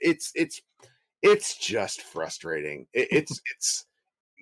it's 0.00 0.32
it's 0.34 0.60
it's 1.22 1.56
just 1.56 2.02
frustrating. 2.02 2.86
It, 2.92 3.08
it's 3.10 3.40
it's 3.56 3.86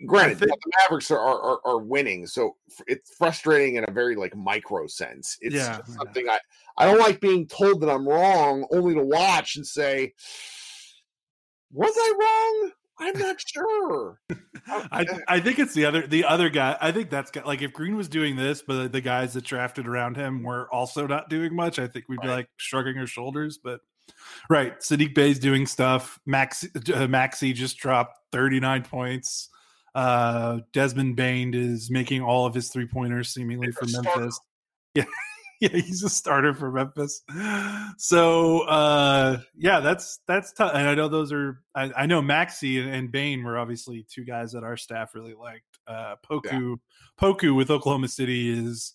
granted 0.06 0.38
think, 0.38 0.50
the 0.50 0.72
mavericks 0.80 1.10
are, 1.10 1.18
are, 1.18 1.60
are 1.64 1.78
winning 1.78 2.26
so 2.26 2.56
it's 2.86 3.14
frustrating 3.16 3.76
in 3.76 3.84
a 3.86 3.92
very 3.92 4.16
like 4.16 4.34
micro 4.34 4.86
sense 4.86 5.36
it's 5.40 5.54
yeah, 5.54 5.80
something 5.84 6.26
yeah. 6.26 6.38
i 6.78 6.82
i 6.82 6.86
don't 6.86 7.00
like 7.00 7.20
being 7.20 7.46
told 7.46 7.80
that 7.80 7.90
i'm 7.90 8.08
wrong 8.08 8.66
only 8.72 8.94
to 8.94 9.02
watch 9.02 9.56
and 9.56 9.66
say 9.66 10.12
was 11.70 11.92
i 11.94 12.14
wrong 12.18 12.72
i'm 13.00 13.18
not 13.18 13.36
sure 13.40 14.20
i 14.68 15.04
i 15.26 15.40
think 15.40 15.58
it's 15.58 15.74
the 15.74 15.84
other 15.84 16.06
the 16.06 16.24
other 16.24 16.48
guy 16.48 16.76
i 16.80 16.92
think 16.92 17.10
that's 17.10 17.34
like 17.44 17.62
if 17.62 17.72
green 17.72 17.96
was 17.96 18.08
doing 18.08 18.36
this 18.36 18.62
but 18.62 18.92
the 18.92 19.00
guys 19.00 19.32
that 19.32 19.44
drafted 19.44 19.88
around 19.88 20.16
him 20.16 20.42
were 20.42 20.72
also 20.72 21.06
not 21.06 21.28
doing 21.28 21.54
much 21.54 21.78
i 21.78 21.86
think 21.86 22.04
we'd 22.08 22.18
right. 22.18 22.24
be 22.24 22.30
like 22.30 22.48
shrugging 22.56 22.96
our 22.98 23.06
shoulders 23.06 23.58
but 23.62 23.80
Right, 24.48 24.78
Saddiq 24.80 25.14
Bey's 25.14 25.38
doing 25.38 25.66
stuff. 25.66 26.18
Max 26.26 26.66
uh, 26.92 27.06
Maxey 27.06 27.52
just 27.52 27.78
dropped 27.78 28.18
39 28.32 28.82
points 28.82 29.48
Uh, 29.94 30.60
Desmond 30.72 31.16
Bane 31.16 31.54
is 31.54 31.90
making 31.90 32.22
all 32.22 32.46
of 32.46 32.54
his 32.54 32.68
three 32.68 32.86
pointers 32.86 33.30
seemingly 33.30 33.72
for 33.72 33.86
Memphis. 33.86 34.38
Yeah, 34.94 35.04
yeah, 35.70 35.70
he's 35.70 36.02
a 36.02 36.08
starter 36.08 36.54
for 36.54 36.70
Memphis. 36.70 37.22
So 37.98 38.60
uh, 38.62 39.40
yeah, 39.56 39.80
that's 39.80 40.20
that's 40.26 40.52
tough. 40.52 40.72
And 40.74 40.88
I 40.88 40.94
know 40.94 41.08
those 41.08 41.32
are. 41.32 41.62
I, 41.74 41.92
I 41.96 42.06
know 42.06 42.22
Maxey 42.22 42.80
and, 42.80 42.92
and 42.92 43.12
Bane 43.12 43.44
were 43.44 43.58
obviously 43.58 44.06
two 44.10 44.24
guys 44.24 44.52
that 44.52 44.64
our 44.64 44.76
staff 44.76 45.14
really 45.14 45.34
liked. 45.34 45.64
Uh, 45.86 46.16
Poku, 46.28 46.44
yeah. 46.52 46.74
Poku 47.20 47.54
with 47.54 47.70
Oklahoma 47.70 48.08
City 48.08 48.50
is 48.50 48.94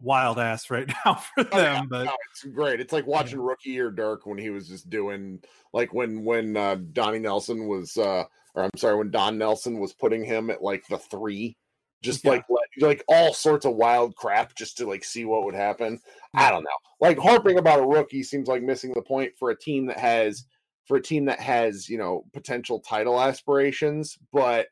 wild 0.00 0.38
ass 0.38 0.70
right 0.70 0.90
now 1.04 1.14
for 1.14 1.44
them. 1.44 1.50
Oh, 1.52 1.58
yeah. 1.58 1.82
But 1.88 2.04
no, 2.04 2.16
it's 2.30 2.44
great. 2.44 2.80
It's 2.80 2.92
like 2.92 3.06
watching 3.06 3.40
rookie 3.40 3.70
year 3.70 3.90
Dirk 3.90 4.26
when 4.26 4.38
he 4.38 4.50
was 4.50 4.68
just 4.68 4.88
doing 4.88 5.40
like 5.72 5.92
when 5.92 6.24
when 6.24 6.56
uh, 6.56 6.76
Donnie 6.92 7.18
Nelson 7.18 7.68
was 7.68 7.96
uh 7.96 8.24
or 8.54 8.64
I'm 8.64 8.70
sorry, 8.76 8.96
when 8.96 9.10
Don 9.10 9.38
Nelson 9.38 9.78
was 9.78 9.92
putting 9.92 10.24
him 10.24 10.50
at 10.50 10.62
like 10.62 10.84
the 10.88 10.98
three, 10.98 11.56
just 12.02 12.24
yeah. 12.24 12.30
like 12.30 12.44
like 12.80 13.04
all 13.08 13.32
sorts 13.32 13.66
of 13.66 13.74
wild 13.74 14.14
crap 14.16 14.54
just 14.54 14.76
to 14.78 14.86
like 14.86 15.04
see 15.04 15.24
what 15.24 15.44
would 15.44 15.54
happen. 15.54 16.00
I 16.34 16.50
don't 16.50 16.62
know. 16.62 16.70
Like 17.00 17.18
harping 17.18 17.58
about 17.58 17.80
a 17.80 17.86
rookie 17.86 18.22
seems 18.22 18.48
like 18.48 18.62
missing 18.62 18.92
the 18.92 19.02
point 19.02 19.32
for 19.38 19.50
a 19.50 19.58
team 19.58 19.86
that 19.86 19.98
has 19.98 20.44
for 20.86 20.96
a 20.96 21.02
team 21.02 21.24
that 21.26 21.40
has 21.40 21.88
you 21.88 21.98
know 21.98 22.24
potential 22.32 22.80
title 22.80 23.20
aspirations, 23.20 24.18
but. 24.32 24.68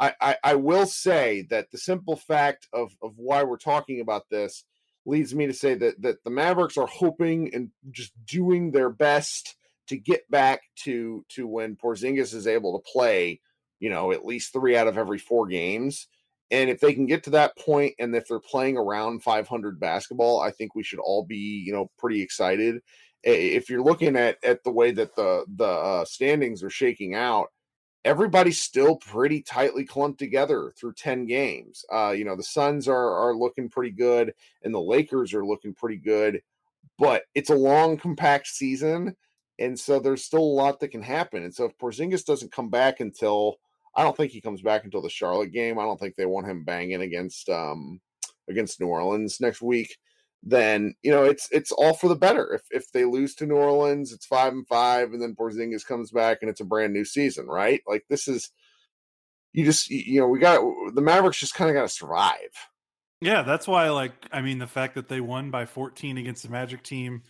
I, 0.00 0.14
I, 0.20 0.36
I 0.42 0.54
will 0.56 0.86
say 0.86 1.46
that 1.50 1.70
the 1.70 1.78
simple 1.78 2.16
fact 2.16 2.66
of, 2.72 2.90
of 3.02 3.12
why 3.18 3.44
we're 3.44 3.56
talking 3.56 4.00
about 4.00 4.28
this 4.30 4.64
leads 5.06 5.34
me 5.34 5.46
to 5.46 5.52
say 5.52 5.74
that 5.74 6.00
that 6.02 6.22
the 6.24 6.30
Mavericks 6.30 6.76
are 6.76 6.86
hoping 6.86 7.54
and 7.54 7.70
just 7.90 8.12
doing 8.26 8.70
their 8.70 8.90
best 8.90 9.56
to 9.88 9.96
get 9.96 10.28
back 10.30 10.62
to 10.76 11.24
to 11.30 11.46
when 11.46 11.76
Porzingis 11.76 12.34
is 12.34 12.46
able 12.46 12.78
to 12.78 12.90
play, 12.90 13.40
you 13.80 13.90
know, 13.90 14.12
at 14.12 14.24
least 14.24 14.52
three 14.52 14.76
out 14.76 14.88
of 14.88 14.98
every 14.98 15.18
four 15.18 15.46
games. 15.46 16.08
And 16.52 16.70
if 16.70 16.78
they 16.78 16.94
can 16.94 17.06
get 17.06 17.24
to 17.24 17.30
that 17.30 17.56
point, 17.58 17.94
and 17.98 18.14
if 18.14 18.28
they're 18.28 18.38
playing 18.38 18.76
around 18.76 19.22
500 19.22 19.80
basketball, 19.80 20.40
I 20.40 20.52
think 20.52 20.74
we 20.74 20.84
should 20.84 21.00
all 21.00 21.24
be, 21.24 21.36
you 21.36 21.72
know, 21.72 21.90
pretty 21.98 22.22
excited. 22.22 22.80
If 23.24 23.70
you're 23.70 23.82
looking 23.82 24.16
at 24.16 24.36
at 24.44 24.62
the 24.62 24.70
way 24.70 24.92
that 24.92 25.16
the 25.16 25.44
the 25.56 25.64
uh, 25.64 26.04
standings 26.04 26.62
are 26.62 26.70
shaking 26.70 27.14
out, 27.14 27.48
everybody's 28.04 28.60
still 28.60 28.96
pretty 28.96 29.42
tightly 29.42 29.84
clumped 29.84 30.18
together 30.18 30.72
through 30.78 30.94
10 30.94 31.26
games. 31.26 31.84
Uh, 31.92 32.10
you 32.10 32.24
know, 32.24 32.36
the 32.36 32.42
Suns 32.42 32.88
are 32.88 33.14
are 33.14 33.34
looking 33.36 33.68
pretty 33.68 33.92
good, 33.92 34.34
and 34.62 34.74
the 34.74 34.80
Lakers 34.80 35.34
are 35.34 35.46
looking 35.46 35.74
pretty 35.74 35.98
good, 35.98 36.42
but 36.98 37.22
it's 37.34 37.50
a 37.50 37.54
long, 37.54 37.96
compact 37.96 38.46
season 38.48 39.16
and 39.58 39.78
so 39.78 40.00
there's 40.00 40.24
still 40.24 40.40
a 40.40 40.58
lot 40.58 40.80
that 40.80 40.88
can 40.88 41.02
happen. 41.02 41.44
And 41.44 41.54
so 41.54 41.64
if 41.66 41.78
Porzingis 41.78 42.24
doesn't 42.24 42.52
come 42.52 42.68
back 42.68 43.00
until 43.00 43.56
I 43.94 44.02
don't 44.02 44.16
think 44.16 44.32
he 44.32 44.40
comes 44.40 44.62
back 44.62 44.84
until 44.84 45.02
the 45.02 45.10
Charlotte 45.10 45.52
game. 45.52 45.78
I 45.78 45.82
don't 45.82 46.00
think 46.00 46.16
they 46.16 46.26
want 46.26 46.46
him 46.46 46.64
banging 46.64 47.02
against 47.02 47.48
um 47.48 48.00
against 48.48 48.80
New 48.80 48.88
Orleans 48.88 49.40
next 49.40 49.62
week. 49.62 49.96
Then 50.42 50.94
you 51.02 51.10
know 51.10 51.24
it's 51.24 51.48
it's 51.52 51.72
all 51.72 51.94
for 51.94 52.08
the 52.08 52.16
better. 52.16 52.52
If 52.54 52.62
if 52.70 52.90
they 52.92 53.04
lose 53.04 53.34
to 53.36 53.46
New 53.46 53.56
Orleans, 53.56 54.12
it's 54.12 54.26
five 54.26 54.52
and 54.52 54.66
five, 54.66 55.12
and 55.12 55.22
then 55.22 55.36
Porzingis 55.36 55.86
comes 55.86 56.10
back 56.10 56.38
and 56.40 56.50
it's 56.50 56.60
a 56.60 56.64
brand 56.64 56.92
new 56.92 57.04
season, 57.04 57.46
right? 57.46 57.80
Like 57.86 58.04
this 58.08 58.26
is 58.26 58.50
you 59.52 59.64
just 59.64 59.88
you 59.90 60.20
know 60.20 60.26
we 60.26 60.38
got 60.38 60.60
the 60.94 61.00
Mavericks 61.00 61.38
just 61.38 61.54
kind 61.54 61.70
of 61.70 61.74
got 61.74 61.82
to 61.82 61.88
survive. 61.88 62.50
Yeah, 63.20 63.42
that's 63.42 63.68
why 63.68 63.88
like 63.90 64.12
I 64.32 64.40
mean 64.40 64.58
the 64.58 64.66
fact 64.66 64.96
that 64.96 65.08
they 65.08 65.20
won 65.20 65.50
by 65.50 65.66
14 65.66 66.18
against 66.18 66.42
the 66.42 66.48
Magic 66.48 66.82
team 66.82 67.22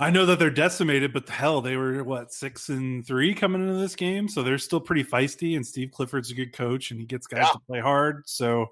I 0.00 0.08
know 0.08 0.24
that 0.26 0.38
they're 0.38 0.50
decimated, 0.50 1.12
but 1.12 1.28
hell, 1.28 1.60
they 1.60 1.76
were 1.76 2.02
what 2.02 2.32
six 2.32 2.70
and 2.70 3.06
three 3.06 3.34
coming 3.34 3.60
into 3.60 3.78
this 3.78 3.94
game, 3.94 4.28
so 4.28 4.42
they're 4.42 4.56
still 4.56 4.80
pretty 4.80 5.04
feisty. 5.04 5.56
And 5.56 5.66
Steve 5.66 5.90
Clifford's 5.92 6.30
a 6.30 6.34
good 6.34 6.54
coach, 6.54 6.90
and 6.90 6.98
he 6.98 7.04
gets 7.04 7.26
guys 7.26 7.44
yeah. 7.46 7.52
to 7.52 7.58
play 7.68 7.80
hard. 7.80 8.22
So 8.26 8.68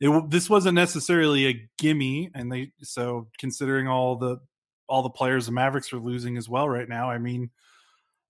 it 0.00 0.30
this 0.30 0.50
wasn't 0.50 0.74
necessarily 0.74 1.46
a 1.46 1.68
gimme, 1.78 2.30
and 2.34 2.52
they 2.52 2.72
so 2.82 3.28
considering 3.38 3.88
all 3.88 4.16
the 4.16 4.38
all 4.86 5.02
the 5.02 5.08
players 5.08 5.46
the 5.46 5.52
Mavericks 5.52 5.94
are 5.94 5.98
losing 5.98 6.36
as 6.36 6.46
well 6.46 6.68
right 6.68 6.88
now. 6.88 7.10
I 7.10 7.16
mean, 7.16 7.48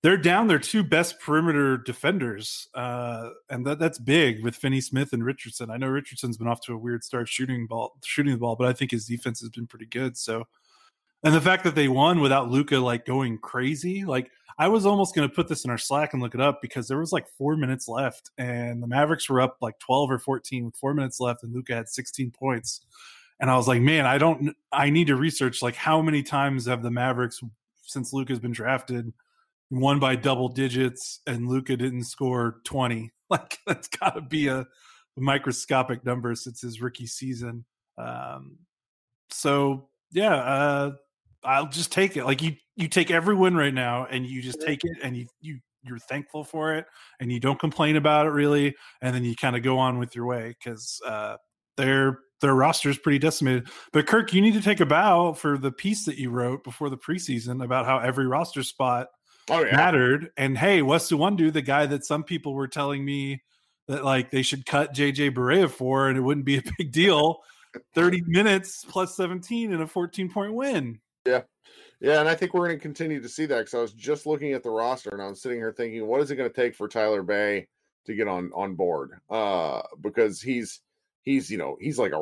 they're 0.05 0.17
down 0.17 0.47
their 0.47 0.61
two 0.61 0.85
best 0.85 1.19
perimeter 1.19 1.77
defenders, 1.77 2.69
uh, 2.77 3.31
and 3.51 3.67
that 3.67 3.81
that's 3.81 3.99
big 3.99 4.45
with 4.45 4.55
Finney 4.55 4.81
Smith 4.81 5.13
and 5.13 5.25
Richardson. 5.25 5.69
I 5.69 5.79
know 5.79 5.89
Richardson's 5.89 6.37
been 6.37 6.47
off 6.47 6.61
to 6.63 6.75
a 6.75 6.79
weird 6.79 7.03
start 7.03 7.29
shooting 7.29 7.67
ball, 7.67 7.97
shooting 8.05 8.35
the 8.35 8.39
ball, 8.39 8.55
but 8.55 8.69
I 8.69 8.73
think 8.73 8.93
his 8.93 9.07
defense 9.07 9.41
has 9.41 9.51
been 9.51 9.67
pretty 9.67 9.87
good. 9.87 10.17
So 10.17 10.45
and 11.27 11.35
the 11.35 11.41
fact 11.41 11.65
that 11.65 11.75
they 11.75 11.89
won 11.89 12.21
without 12.21 12.51
Luka 12.51 12.79
like 12.79 13.05
going 13.05 13.39
crazy, 13.39 14.05
like 14.05 14.31
I 14.59 14.69
was 14.69 14.87
almost 14.87 15.13
going 15.13 15.29
to 15.29 15.35
put 15.35 15.49
this 15.49 15.65
in 15.65 15.73
our 15.73 15.79
Slack 15.79 16.13
and 16.13 16.23
look 16.23 16.37
it 16.37 16.41
up 16.41 16.63
because 16.63 16.87
there 16.87 17.01
was 17.01 17.11
like 17.11 17.27
four 17.37 17.57
minutes 17.57 17.89
left, 17.89 18.31
and 18.39 18.81
the 18.81 18.87
Mavericks 18.87 19.29
were 19.29 19.41
up 19.41 19.57
like 19.61 19.77
twelve 19.81 20.09
or 20.09 20.21
fourteen 20.21 20.65
with 20.65 20.77
four 20.77 20.95
minutes 20.95 21.19
left, 21.19 21.43
and 21.43 21.53
Luka 21.53 21.75
had 21.75 21.89
sixteen 21.89 22.31
points. 22.31 22.81
And 23.41 23.51
I 23.51 23.57
was 23.57 23.67
like, 23.67 23.83
man, 23.83 24.07
I 24.07 24.19
don't, 24.19 24.55
I 24.71 24.89
need 24.89 25.09
to 25.09 25.17
research 25.17 25.63
like 25.63 25.75
how 25.75 26.01
many 26.01 26.23
times 26.23 26.67
have 26.67 26.85
the 26.85 26.93
Mavericks 26.93 27.41
since 27.83 28.13
Luka's 28.13 28.39
been 28.39 28.53
drafted 28.53 29.13
won 29.71 29.99
by 29.99 30.15
double 30.15 30.49
digits, 30.49 31.23
and 31.27 31.49
Luka 31.49 31.77
didn't 31.77 32.05
score 32.05 32.61
twenty. 32.65 33.11
Like 33.29 33.59
that's 33.67 33.89
got 33.89 34.15
to 34.15 34.21
be 34.21 34.47
a 34.47 34.65
microscopic 35.17 36.07
number 36.07 36.37
since 36.37 36.61
his 36.61 36.81
rookie 36.81 37.09
season. 37.09 37.65
Um, 37.99 38.59
so 39.31 39.89
yeah, 40.13 40.37
uh, 40.37 40.93
I'll 41.47 41.69
just 41.69 41.93
take 41.93 42.17
it. 42.17 42.25
Like 42.25 42.43
you, 42.43 42.55
you 42.75 42.89
take 42.89 43.11
every 43.11 43.35
win 43.35 43.57
right 43.57 43.75
now, 43.75 44.07
and 44.07 44.27
you 44.27 44.43
just 44.43 44.61
take 44.61 44.85
it, 44.85 44.99
and 45.03 45.17
you 45.17 45.27
you 45.41 45.59
you're 45.83 45.99
thankful 45.99 46.45
for 46.45 46.75
it, 46.75 46.87
and 47.21 47.31
you 47.31 47.41
don't 47.41 47.59
complain 47.59 47.97
about 47.97 48.27
it 48.27 48.31
really, 48.31 48.75
and 49.01 49.15
then 49.15 49.25
you 49.25 49.37
kind 49.37 49.57
of 49.57 49.63
go 49.63 49.79
on 49.79 49.99
with 49.99 50.15
your 50.15 50.27
way 50.27 50.55
because 50.59 51.01
uh, 51.07 51.37
their 51.77 52.19
their 52.41 52.55
roster 52.55 52.91
is 52.91 52.99
pretty 52.99 53.19
decimated. 53.19 53.69
But 53.93 54.07
Kirk, 54.07 54.33
you 54.33 54.43
need 54.43 54.55
to 54.55 54.63
take 54.63 54.81
a 54.81 54.87
bow 54.87 55.33
for 55.33 55.57
the 55.57 55.73
piece 55.73 56.05
that 56.05 56.19
you 56.19 56.31
wrote 56.31 56.65
before 56.65 56.91
the 56.91 56.99
preseason 56.99 57.65
about 57.65 57.87
how 57.87 57.99
every 57.99 58.27
roster 58.27 58.63
spot 58.63 59.09
oh, 59.51 59.65
yeah. 59.65 59.77
mattered. 59.77 60.31
And 60.37 60.59
hey, 60.59 60.83
Wes 60.83 61.11
Iwundu, 61.11 61.53
the 61.53 61.63
guy 61.63 61.87
that 61.87 62.05
some 62.05 62.25
people 62.25 62.55
were 62.55 62.69
telling 62.69 63.05
me 63.05 63.43
that 63.89 64.05
like 64.05 64.31
they 64.31 64.43
should 64.43 64.67
cut 64.67 64.95
JJ 64.95 65.35
Barea 65.35 65.71
for, 65.71 66.09
and 66.09 66.19
it 66.19 66.23
wouldn't 66.23 66.47
be 66.47 66.59
a 66.59 66.63
big 66.79 66.93
deal. 66.93 67.39
30 67.95 68.23
minutes 68.27 68.85
plus 68.89 69.17
17 69.17 69.73
and 69.73 69.83
a 69.83 69.87
14 69.87 70.31
point 70.31 70.55
win. 70.55 70.99
Yeah. 71.27 71.43
Yeah, 72.01 72.21
and 72.21 72.29
I 72.29 72.35
think 72.35 72.53
we're 72.53 72.67
going 72.67 72.79
to 72.79 72.83
continue 72.83 73.23
to 73.23 73.29
see 73.29 73.47
that 73.47 73.59
because 73.59 73.75
I 73.75 73.81
was 73.81 73.93
just 73.93 74.27
looking 74.27 74.53
at 74.53 74.63
the 74.63 74.71
roster 74.71 75.11
and 75.11 75.23
I 75.23 75.29
was 75.29 75.41
sitting 75.41 75.59
here 75.59 75.73
thinking, 75.73 76.07
what 76.07 76.21
is 76.21 76.31
it 76.31 76.37
going 76.37 76.51
to 76.51 76.55
take 76.55 76.75
for 76.75 76.89
Tyler 76.89 77.23
Bey 77.23 77.69
to 78.05 78.15
get 78.15 78.29
on 78.29 78.51
on 78.55 78.75
board? 78.75 79.13
Uh, 79.31 79.81
because 80.03 80.43
he's 80.43 80.81
he's 81.23 81.51
you 81.51 81.59
know 81.59 81.77
he's 81.81 81.99
like 81.99 82.13
a. 82.13 82.19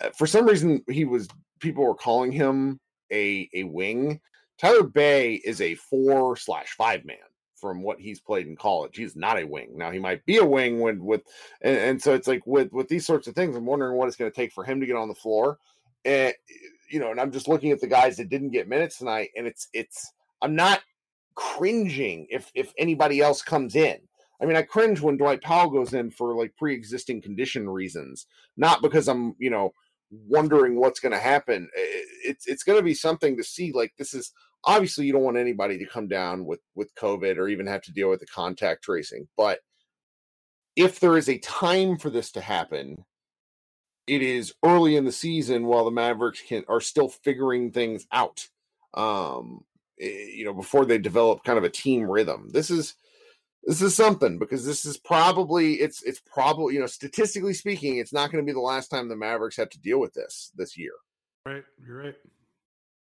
Uh, 0.00 0.10
for 0.16 0.26
some 0.26 0.46
reason, 0.46 0.82
he 0.90 1.04
was 1.04 1.28
people 1.60 1.84
were 1.84 1.94
calling 1.94 2.32
him 2.32 2.80
a 3.12 3.48
a 3.54 3.62
wing. 3.64 4.20
Tyler 4.58 4.82
Bey 4.82 5.34
is 5.34 5.60
a 5.60 5.76
four 5.76 6.36
slash 6.36 6.70
five 6.76 7.04
man 7.04 7.16
from 7.54 7.82
what 7.82 8.00
he's 8.00 8.20
played 8.20 8.46
in 8.48 8.56
college. 8.56 8.96
He's 8.96 9.14
not 9.14 9.38
a 9.38 9.46
wing. 9.46 9.72
Now 9.76 9.92
he 9.92 10.00
might 10.00 10.24
be 10.26 10.38
a 10.38 10.44
wing 10.44 10.80
when 10.80 11.04
with 11.04 11.22
and, 11.62 11.76
and 11.76 12.02
so 12.02 12.14
it's 12.14 12.26
like 12.26 12.44
with 12.46 12.72
with 12.72 12.88
these 12.88 13.06
sorts 13.06 13.28
of 13.28 13.36
things, 13.36 13.54
I'm 13.56 13.64
wondering 13.64 13.96
what 13.96 14.08
it's 14.08 14.16
going 14.16 14.30
to 14.30 14.36
take 14.36 14.52
for 14.52 14.64
him 14.64 14.80
to 14.80 14.86
get 14.86 14.96
on 14.96 15.08
the 15.08 15.14
floor. 15.14 15.58
And 16.04 16.34
you 16.90 17.00
know, 17.00 17.10
and 17.10 17.20
I'm 17.20 17.32
just 17.32 17.48
looking 17.48 17.70
at 17.70 17.80
the 17.80 17.86
guys 17.86 18.16
that 18.16 18.28
didn't 18.28 18.50
get 18.50 18.68
minutes 18.68 18.98
tonight, 18.98 19.30
and 19.36 19.46
it's 19.46 19.68
it's 19.72 20.12
I'm 20.42 20.54
not 20.54 20.80
cringing 21.34 22.26
if 22.30 22.50
if 22.54 22.72
anybody 22.78 23.20
else 23.20 23.42
comes 23.42 23.76
in. 23.76 23.98
I 24.40 24.46
mean, 24.46 24.56
I 24.56 24.62
cringe 24.62 25.00
when 25.00 25.16
Dwight 25.16 25.42
Powell 25.42 25.70
goes 25.70 25.94
in 25.94 26.10
for 26.10 26.34
like 26.34 26.56
pre-existing 26.56 27.22
condition 27.22 27.68
reasons, 27.68 28.26
not 28.56 28.82
because 28.82 29.08
I'm, 29.08 29.34
you 29.38 29.50
know, 29.50 29.72
wondering 30.10 30.78
what's 30.78 31.00
going 31.00 31.12
to 31.12 31.18
happen. 31.18 31.68
It's 31.74 32.46
it's 32.46 32.62
going 32.62 32.78
to 32.78 32.84
be 32.84 32.94
something 32.94 33.36
to 33.36 33.44
see. 33.44 33.72
Like 33.72 33.92
this 33.98 34.14
is 34.14 34.32
obviously 34.64 35.06
you 35.06 35.12
don't 35.12 35.22
want 35.22 35.36
anybody 35.36 35.78
to 35.78 35.86
come 35.86 36.08
down 36.08 36.44
with 36.44 36.60
with 36.74 36.94
COVID 36.94 37.36
or 37.36 37.48
even 37.48 37.66
have 37.66 37.82
to 37.82 37.92
deal 37.92 38.10
with 38.10 38.20
the 38.20 38.26
contact 38.26 38.84
tracing, 38.84 39.28
but 39.36 39.60
if 40.76 41.00
there 41.00 41.16
is 41.16 41.28
a 41.28 41.38
time 41.38 41.98
for 41.98 42.08
this 42.08 42.30
to 42.30 42.40
happen, 42.40 43.04
it 44.08 44.22
is 44.22 44.54
early 44.64 44.96
in 44.96 45.04
the 45.04 45.12
season 45.12 45.66
while 45.66 45.84
the 45.84 45.90
Mavericks 45.90 46.40
can 46.40 46.64
are 46.68 46.80
still 46.80 47.08
figuring 47.08 47.70
things 47.70 48.06
out. 48.10 48.48
Um, 48.94 49.64
eh, 50.00 50.30
you 50.34 50.44
know, 50.44 50.54
before 50.54 50.86
they 50.86 50.98
develop 50.98 51.44
kind 51.44 51.58
of 51.58 51.64
a 51.64 51.70
team 51.70 52.10
rhythm. 52.10 52.48
This 52.52 52.70
is 52.70 52.94
this 53.64 53.82
is 53.82 53.94
something 53.94 54.38
because 54.38 54.64
this 54.64 54.84
is 54.84 54.96
probably 54.96 55.74
it's 55.74 56.02
it's 56.02 56.20
probably 56.20 56.74
you 56.74 56.80
know 56.80 56.86
statistically 56.86 57.54
speaking, 57.54 57.98
it's 57.98 58.12
not 58.12 58.32
going 58.32 58.44
to 58.44 58.46
be 58.48 58.54
the 58.54 58.60
last 58.60 58.88
time 58.88 59.08
the 59.08 59.16
Mavericks 59.16 59.56
have 59.56 59.70
to 59.70 59.80
deal 59.80 60.00
with 60.00 60.14
this 60.14 60.52
this 60.56 60.76
year. 60.76 60.92
Right, 61.44 61.64
you're 61.86 61.98
right. 61.98 62.16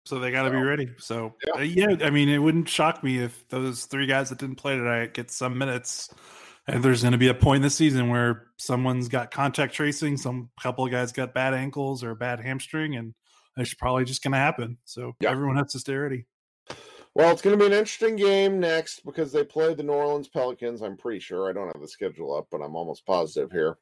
So 0.05 0.19
they 0.19 0.31
got 0.31 0.43
to 0.43 0.51
be 0.51 0.57
ready. 0.57 0.89
So 0.97 1.33
yeah. 1.45 1.53
Uh, 1.55 1.63
yeah, 1.63 2.05
I 2.05 2.09
mean, 2.09 2.27
it 2.27 2.37
wouldn't 2.37 2.67
shock 2.67 3.03
me 3.03 3.19
if 3.19 3.47
those 3.47 3.85
three 3.85 4.05
guys 4.05 4.29
that 4.29 4.39
didn't 4.39 4.57
play 4.57 4.75
tonight 4.75 5.13
get 5.13 5.31
some 5.31 5.57
minutes 5.57 6.09
and 6.67 6.83
there's 6.83 7.01
going 7.01 7.11
to 7.11 7.17
be 7.17 7.27
a 7.27 7.33
point 7.33 7.57
in 7.57 7.61
the 7.63 7.69
season 7.69 8.09
where 8.09 8.47
someone's 8.57 9.09
got 9.09 9.31
contact 9.31 9.73
tracing, 9.73 10.17
some 10.17 10.49
couple 10.61 10.85
of 10.85 10.91
guys 10.91 11.11
got 11.11 11.33
bad 11.33 11.53
ankles 11.53 12.03
or 12.03 12.11
a 12.11 12.15
bad 12.15 12.39
hamstring, 12.39 12.95
and 12.95 13.13
it's 13.57 13.73
probably 13.73 14.05
just 14.05 14.23
going 14.23 14.31
to 14.31 14.37
happen. 14.37 14.77
So 14.85 15.13
everyone 15.23 15.57
has 15.57 15.73
to 15.73 15.79
stay 15.79 15.95
ready. 15.95 16.25
Well, 17.15 17.31
it's 17.31 17.43
going 17.43 17.57
to 17.57 17.63
be 17.63 17.67
an 17.67 17.77
interesting 17.77 18.15
game 18.15 18.59
next 18.59 19.05
because 19.05 19.31
they 19.31 19.43
play 19.43 19.73
the 19.73 19.83
New 19.83 19.93
Orleans 19.93 20.29
Pelicans. 20.29 20.81
I'm 20.81 20.97
pretty 20.97 21.19
sure. 21.19 21.47
I 21.47 21.53
don't 21.53 21.67
have 21.67 21.81
the 21.81 21.87
schedule 21.87 22.35
up, 22.35 22.47
but 22.49 22.61
I'm 22.61 22.75
almost 22.75 23.05
positive 23.05 23.51
here. 23.51 23.77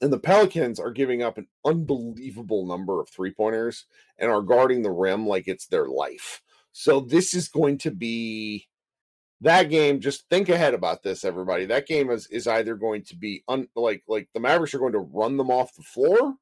And 0.00 0.12
the 0.12 0.20
Pelicans 0.20 0.78
are 0.78 0.92
giving 0.92 1.22
up 1.22 1.38
an 1.38 1.48
unbelievable 1.64 2.66
number 2.66 3.00
of 3.00 3.08
three 3.08 3.32
pointers 3.32 3.86
and 4.18 4.30
are 4.30 4.42
guarding 4.42 4.82
the 4.82 4.90
rim 4.90 5.26
like 5.26 5.48
it's 5.48 5.66
their 5.66 5.88
life. 5.88 6.42
So 6.72 7.00
this 7.00 7.34
is 7.34 7.48
going 7.48 7.78
to 7.78 7.90
be 7.90 8.68
that 9.44 9.70
game. 9.70 10.00
Just 10.00 10.28
think 10.28 10.48
ahead 10.48 10.74
about 10.74 11.02
this, 11.02 11.24
everybody. 11.24 11.66
That 11.66 11.86
game 11.86 12.10
is 12.10 12.26
is 12.28 12.46
either 12.46 12.74
going 12.74 13.02
to 13.04 13.16
be 13.16 13.44
un, 13.48 13.68
like 13.76 14.02
like 14.08 14.28
the 14.34 14.40
Mavericks 14.40 14.74
are 14.74 14.78
going 14.78 14.92
to 14.92 14.98
run 14.98 15.36
them 15.36 15.50
off 15.50 15.74
the 15.74 15.82
floor, 15.82 16.34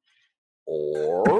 or 0.65 1.39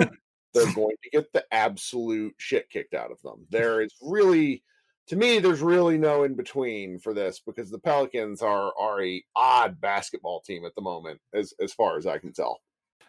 they're 0.54 0.74
going 0.76 0.96
to 1.04 1.10
get 1.12 1.32
the 1.34 1.46
absolute 1.52 2.36
shit 2.38 2.70
kicked 2.70 2.94
out 2.94 3.12
of 3.12 3.22
them. 3.22 3.48
There 3.50 3.82
is 3.82 3.94
really 4.02 4.64
to 5.08 5.16
me 5.16 5.40
there's 5.40 5.62
really 5.62 5.98
no 5.98 6.24
in 6.24 6.36
between 6.36 7.00
for 7.00 7.14
this 7.14 7.42
because 7.46 7.72
the 7.72 7.80
Pelicans 7.80 8.42
are 8.42 8.72
are 8.78 9.04
a 9.04 9.24
odd 9.36 9.80
basketball 9.80 10.42
team 10.42 10.66
at 10.66 10.76
the 10.76 10.82
moment 10.82 11.20
as 11.34 11.54
as 11.62 11.74
far 11.74 11.98
as 11.98 12.06
I 12.06 12.18
can 12.18 12.34
tell. 12.34 12.60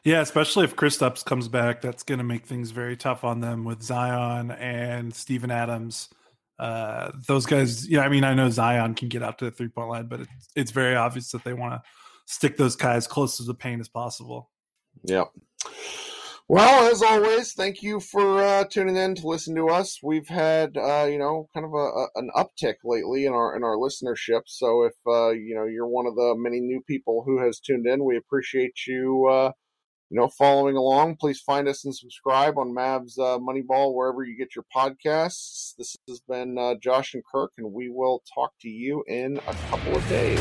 Yeah, 0.05 0.21
especially 0.21 0.65
if 0.65 0.77
Kristaps 0.77 1.25
comes 1.25 1.49
back, 1.49 1.81
that's 1.81 2.03
going 2.03 2.19
to 2.19 2.25
make 2.25 2.45
things 2.45 2.73
very 2.73 2.95
tough 2.95 3.25
on 3.25 3.41
them 3.41 3.65
with 3.65 3.83
Zion 3.83 4.51
and 4.51 5.15
Steven 5.15 5.51
Adams. 5.51 6.11
Uh, 6.59 7.11
those 7.27 7.47
guys, 7.47 7.89
yeah, 7.89 8.01
I 8.01 8.09
mean, 8.09 8.25
I 8.25 8.35
know 8.35 8.49
Zion 8.51 8.95
can 8.95 9.09
get 9.09 9.23
out 9.23 9.39
to 9.39 9.47
the 9.47 9.51
three 9.51 9.69
point 9.69 9.89
line, 9.89 10.07
but 10.07 10.21
it's, 10.21 10.49
it's 10.55 10.71
very 10.71 10.95
obvious 10.95 11.31
that 11.33 11.45
they 11.45 11.53
want 11.53 11.75
to 11.75 11.83
stick 12.27 12.57
those 12.57 12.77
guys 12.77 13.07
close 13.07 13.37
to 13.39 13.43
the 13.43 13.55
paint 13.55 13.81
as 13.81 13.89
possible. 13.89 14.51
Yeah. 15.03 15.25
Well, 16.47 16.91
as 16.93 17.03
always, 17.03 17.55
thank 17.55 17.83
you 17.83 18.01
for 18.01 18.43
uh, 18.43 18.65
tuning 18.65 18.97
in 18.97 19.15
to 19.15 19.27
listen 19.27 19.55
to 19.55 19.71
us. 19.71 20.01
We've 20.03 20.29
had, 20.29 20.77
uh, 20.77 21.07
you 21.11 21.17
know, 21.17 21.49
kind 21.55 21.65
of 21.65 21.73
a, 21.73 21.77
a, 21.77 22.09
an 22.17 22.31
uptick 22.37 22.75
lately 22.85 23.25
in 23.25 23.33
our 23.33 23.57
in 23.57 23.65
our 23.65 23.77
listenership. 23.77 24.43
So 24.45 24.83
if 24.83 24.93
uh, 25.07 25.31
you 25.31 25.55
know 25.55 25.65
you're 25.65 25.89
one 25.89 26.07
of 26.07 26.17
the 26.17 26.35
many 26.37 26.61
new 26.61 26.83
people 26.87 27.23
who 27.25 27.43
has 27.43 27.61
tuned 27.61 27.87
in, 27.87 28.05
we 28.05 28.19
appreciate 28.19 28.87
you, 28.87 29.27
uh, 29.27 29.53
you 30.11 30.19
know, 30.19 30.29
following 30.29 30.77
along. 30.77 31.17
Please 31.17 31.41
find 31.41 31.69
us 31.69 31.85
and 31.85 31.95
subscribe 31.95 32.59
on 32.59 32.75
Mavs 32.75 33.19
uh, 33.19 33.39
Moneyball 33.39 33.95
wherever 33.95 34.23
you 34.23 34.37
get 34.37 34.55
your 34.55 34.65
podcasts. 34.75 35.75
This 35.77 35.97
has 36.09 36.21
been 36.29 36.59
uh, 36.59 36.75
Josh 36.77 37.15
and 37.15 37.23
Kirk, 37.25 37.53
and 37.59 37.73
we 37.73 37.89
will 37.89 38.23
talk 38.35 38.53
to 38.61 38.69
you 38.69 39.05
in 39.09 39.39
a 39.47 39.55
couple 39.71 39.97
of 39.97 40.09
days. 40.09 40.41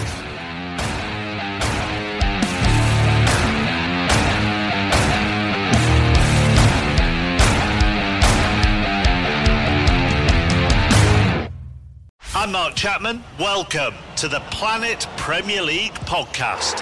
I'm 12.35 12.51
Mark 12.51 12.75
Chapman. 12.75 13.23
Welcome 13.39 13.93
to 14.17 14.27
the 14.27 14.41
Planet 14.51 15.07
Premier 15.15 15.61
League 15.61 15.93
podcast. 15.93 16.81